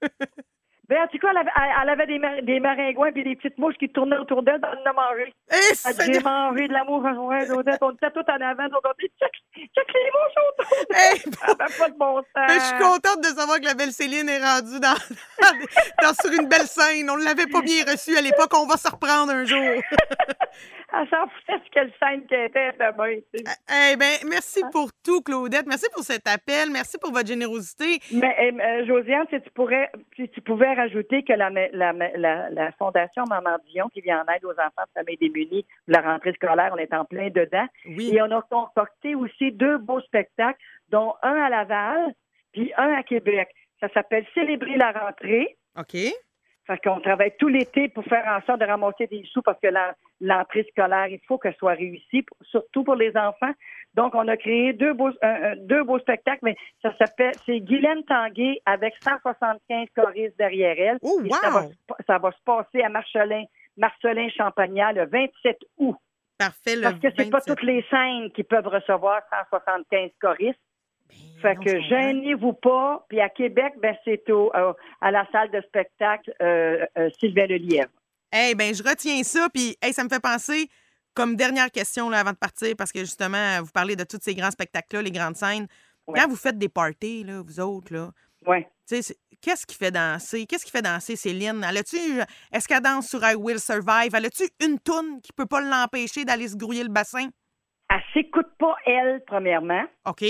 [0.90, 3.36] Ben, en tout cas, elle avait, elle- elle avait des, mar- des maringouins et des
[3.36, 5.34] petites mouches qui tournaient autour d'elle dans le manger.
[5.52, 6.14] Eh, Seigneur!
[6.14, 7.78] J'ai mangé de l'amour à joie, Odette.
[7.82, 8.64] On était tout en avant.
[8.70, 10.96] Donc, on dit, check, check les mouches autour.
[10.96, 12.26] Hey, fait pas de bon sens.
[12.48, 14.96] Mais je suis contente de savoir que la belle Céline est rendue dans,
[16.02, 17.10] dans- sur une belle scène.
[17.10, 18.52] On ne l'avait pas bien reçue à l'époque.
[18.56, 19.60] On va se reprendre un jour.
[20.94, 23.20] Elle s'en foutait de quelle scène qu'elle était, demain.
[23.34, 23.92] tu sais.
[23.92, 25.66] Eh bien, merci pour tout, Claudette.
[25.68, 26.70] Merci pour cet appel.
[26.72, 28.00] Merci pour votre générosité.
[28.14, 32.50] Mais, euh, euh, Josiane, si tu, pourrais, si tu pouvais rajouter que la, la, la,
[32.50, 36.34] la Fondation Maman Dion, qui vient en aide aux enfants de familles démunies, la rentrée
[36.34, 37.68] scolaire, on est en plein dedans.
[37.86, 38.12] Oui.
[38.14, 40.60] Et on a concocté aussi deux beaux spectacles,
[40.90, 42.14] dont un à Laval,
[42.54, 43.50] puis un à Québec.
[43.82, 45.58] Ça s'appelle Célébrer la rentrée.
[45.78, 45.96] OK.
[46.68, 49.70] Fait qu'on travaille tout l'été pour faire en sorte de ramasser des sous parce que
[50.20, 53.54] l'entrée scolaire, il faut qu'elle soit réussie, surtout pour les enfants.
[53.94, 55.12] Donc, on a créé deux beaux,
[55.60, 60.98] deux beaux spectacles, mais ça s'appelle, c'est Guylaine Tanguay avec 175 choristes derrière elle.
[61.02, 61.72] Oh, Et ça, va, wow!
[62.06, 63.46] ça va se passer à Marcelin,
[63.78, 65.96] Marcelin Champagnat le 27 août.
[66.38, 67.56] Parfait, le Parce que c'est pas 27.
[67.56, 70.60] toutes les scènes qui peuvent recevoir 175 choristes.
[71.10, 73.06] Ben Fait non, que gênez-vous pas.
[73.10, 77.46] Puis à Québec, ben c'est au euh, à la salle de spectacle euh, euh, Sylvain
[77.48, 77.90] Lelièvre.
[78.34, 79.48] Eh bien, je retiens ça.
[79.54, 80.70] Puis, hey, ça me fait penser,
[81.14, 84.36] comme dernière question là, avant de partir, parce que justement, vous parlez de tous ces
[84.36, 85.68] grands spectacles-là, les grandes scènes.
[86.08, 86.20] Ouais.
[86.20, 88.10] Quand vous faites des parties, là, vous autres, là,
[88.46, 88.68] Ouais.
[88.90, 90.46] qu'est-ce qui fait danser?
[90.46, 91.64] Qu'est-ce qui fait danser Céline?
[91.64, 91.98] A-tu,
[92.52, 94.14] est-ce qu'elle danse sur I Will Survive?
[94.14, 97.28] Elle a-tu une toune qui peut pas l'empêcher d'aller se grouiller le bassin?
[97.90, 99.84] Elle s'écoute pas elle premièrement.
[100.06, 100.24] OK.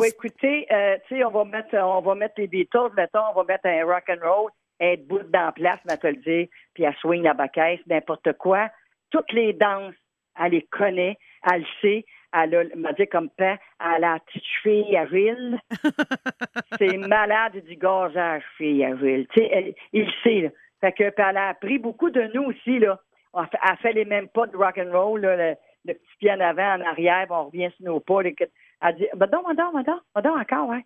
[0.00, 0.66] Va écouter.
[0.70, 3.66] euh, tu sais, on va mettre on va mettre les Beatles, mettons, on va mettre
[3.66, 6.94] un rock and roll, elle debout dans la place, mais te le dire, puis elle
[6.96, 8.70] swing la bacaisse, n'importe quoi.
[9.10, 9.94] Toutes les danses,
[10.38, 11.18] elle les connaît,
[11.50, 12.04] elle le sait.
[12.32, 15.58] Elle a, m'a dit comme pain, elle a la petite cheville à ville.
[16.78, 19.26] c'est malade du gazage, fille à ville.
[19.32, 20.48] Tu sais, il le sait, là.
[20.80, 23.00] Fait que, puis elle a appris beaucoup de nous aussi, là.
[23.34, 25.54] Elle fait, elle fait les mêmes pas de rock and roll, là, le,
[25.86, 28.22] le petit pied en avant, en arrière, puis on revient sur nos pas.
[28.24, 28.44] que-
[28.82, 30.84] Elle dit, ben donc, madame, madame, madame, encore, ouais.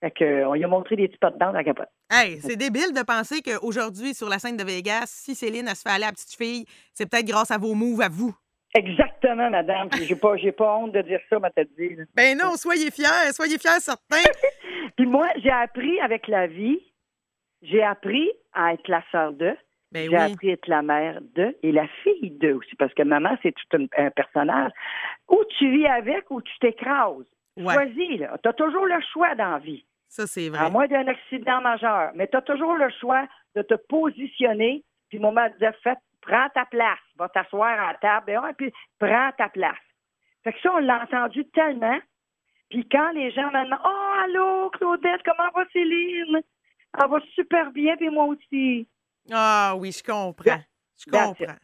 [0.00, 1.88] Fait que, on lui a montré des petits pas de danse à la capote.
[2.10, 5.82] Hey, c'est débile de penser qu'aujourd'hui, sur la scène de Vegas, si Céline elle se
[5.82, 8.34] fait aller à la petite fille, c'est peut-être grâce à vos moves à vous.
[8.74, 9.88] Exactement, madame.
[10.02, 11.94] J'ai pas, j'ai pas honte de dire ça, ma tête dit.
[11.94, 12.04] là.
[12.14, 14.28] Ben non, soyez fiers, soyez fiers, certains.
[14.96, 16.80] Puis moi, j'ai appris avec la vie,
[17.62, 19.54] j'ai appris à être la sœur de,
[19.92, 20.32] Ben j'ai oui.
[20.32, 23.52] appris à être la mère de et la fille de aussi, parce que maman, c'est
[23.54, 24.72] tout un, un personnage.
[25.28, 27.26] Ou tu vis avec ou tu t'écrases.
[27.58, 28.38] Ouais, Choisis, là.
[28.42, 29.84] Tu as toujours le choix dans la vie.
[30.08, 30.70] ça c'est À vrai.
[30.70, 32.12] moins d'un accident majeur.
[32.14, 34.82] Mais tu as toujours le choix de te positionner.
[35.10, 36.98] Puis maman disait, fais, prends ta place.
[37.18, 38.30] Va t'asseoir à la table.
[38.30, 39.76] Et, ouais, puis prends ta place.
[40.44, 41.98] Fait que ça, on l'a entendu tellement.
[42.70, 46.40] Puis quand les gens me demandent, oh, allô, Claudette, comment va Céline?
[46.98, 48.88] Elle va super bien, puis moi aussi.
[49.30, 50.60] Ah oui, je comprends.
[50.98, 51.56] Je comprends.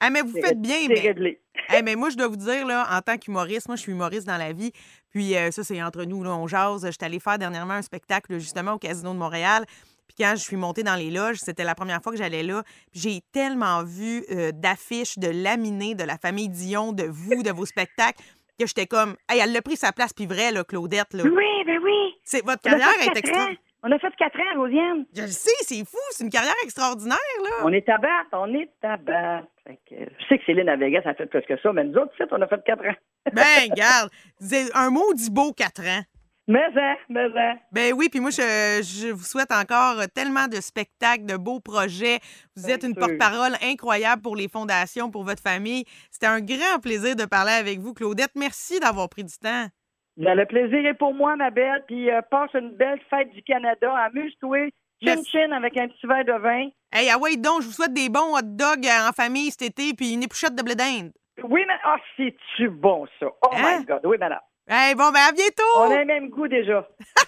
[0.00, 1.40] Ah, mais vous faites bien, C'est mais, réglé.
[1.82, 4.36] Mais moi, je dois vous dire, là, en tant qu'humoriste, moi, je suis humoriste dans
[4.36, 4.72] la vie.
[5.10, 6.88] Puis euh, ça, c'est entre nous, là, on jase.
[6.88, 9.64] J'étais allée faire dernièrement un spectacle, justement, au Casino de Montréal.
[10.06, 12.62] Puis quand je suis montée dans les loges, c'était la première fois que j'allais là.
[12.92, 17.50] Puis j'ai tellement vu euh, d'affiches, de laminés de la famille Dion, de vous, de
[17.50, 18.22] vos spectacles,
[18.58, 21.24] que j'étais comme, hey, elle a pris sa place, puis vrai, là, Claudette, là.
[21.24, 22.14] Oui, ben oui.
[22.24, 23.44] C'est, votre carrière est extra.
[23.44, 23.48] ans.
[23.82, 25.04] On a fait quatre ans, Rosiane.
[25.14, 25.98] Je le sais, c'est fou.
[26.10, 27.50] C'est une carrière extraordinaire, là.
[27.64, 29.46] On est à battre, on est à battre.
[29.66, 32.12] Que, je sais que Céline à Vegas a fait plus que ça, mais nous autres,
[32.32, 32.96] on a fait quatre ans.
[33.32, 34.10] ben, garde.
[34.74, 36.02] Un mot dit beau quatre ans.
[36.48, 37.54] Mais ça, mais ça.
[37.72, 38.40] Ben oui, puis moi, je,
[38.82, 42.20] je, vous souhaite encore tellement de spectacles, de beaux projets.
[42.56, 45.84] Vous êtes une porte-parole incroyable pour les fondations, pour votre famille.
[46.10, 48.32] C'était un grand plaisir de parler avec vous, Claudette.
[48.34, 49.66] Merci d'avoir pris du temps.
[50.18, 51.84] Ben, le plaisir est pour moi, ma belle.
[51.86, 53.94] Puis euh, passe une belle fête du Canada.
[54.06, 54.70] Amuse-toi.
[55.00, 56.68] Chin-chin avec un petit verre de vin.
[56.92, 59.62] Hey, ah ouais, donc, je vous souhaite des bons hot dogs euh, en famille cet
[59.62, 61.12] été, puis une épouchette de blé d'Inde.
[61.44, 63.26] Oui, mais ah, c'est-tu bon, ça?
[63.26, 63.84] Oh my hein?
[63.86, 64.40] God, oui, madame.
[64.66, 65.62] Hey, bon, ben à bientôt!
[65.78, 66.86] On a le même goût déjà.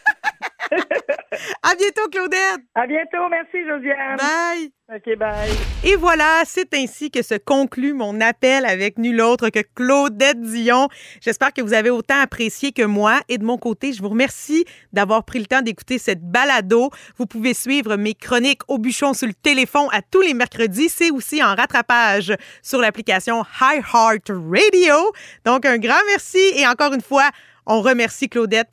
[1.63, 2.61] à bientôt, Claudette!
[2.75, 4.17] À bientôt, merci, Josiane.
[4.17, 4.73] Bye!
[4.93, 5.49] OK, bye.
[5.85, 10.89] Et voilà, c'est ainsi que se conclut mon appel avec nul autre que Claudette Dion.
[11.21, 13.21] J'espère que vous avez autant apprécié que moi.
[13.29, 16.91] Et de mon côté, je vous remercie d'avoir pris le temps d'écouter cette balado.
[17.19, 20.89] Vous pouvez suivre mes chroniques au bûchon sur le téléphone à tous les mercredis.
[20.89, 25.13] C'est aussi en rattrapage sur l'application High Heart Radio.
[25.45, 27.31] Donc, un grand merci et encore une fois,
[27.67, 28.69] on remercie Claudette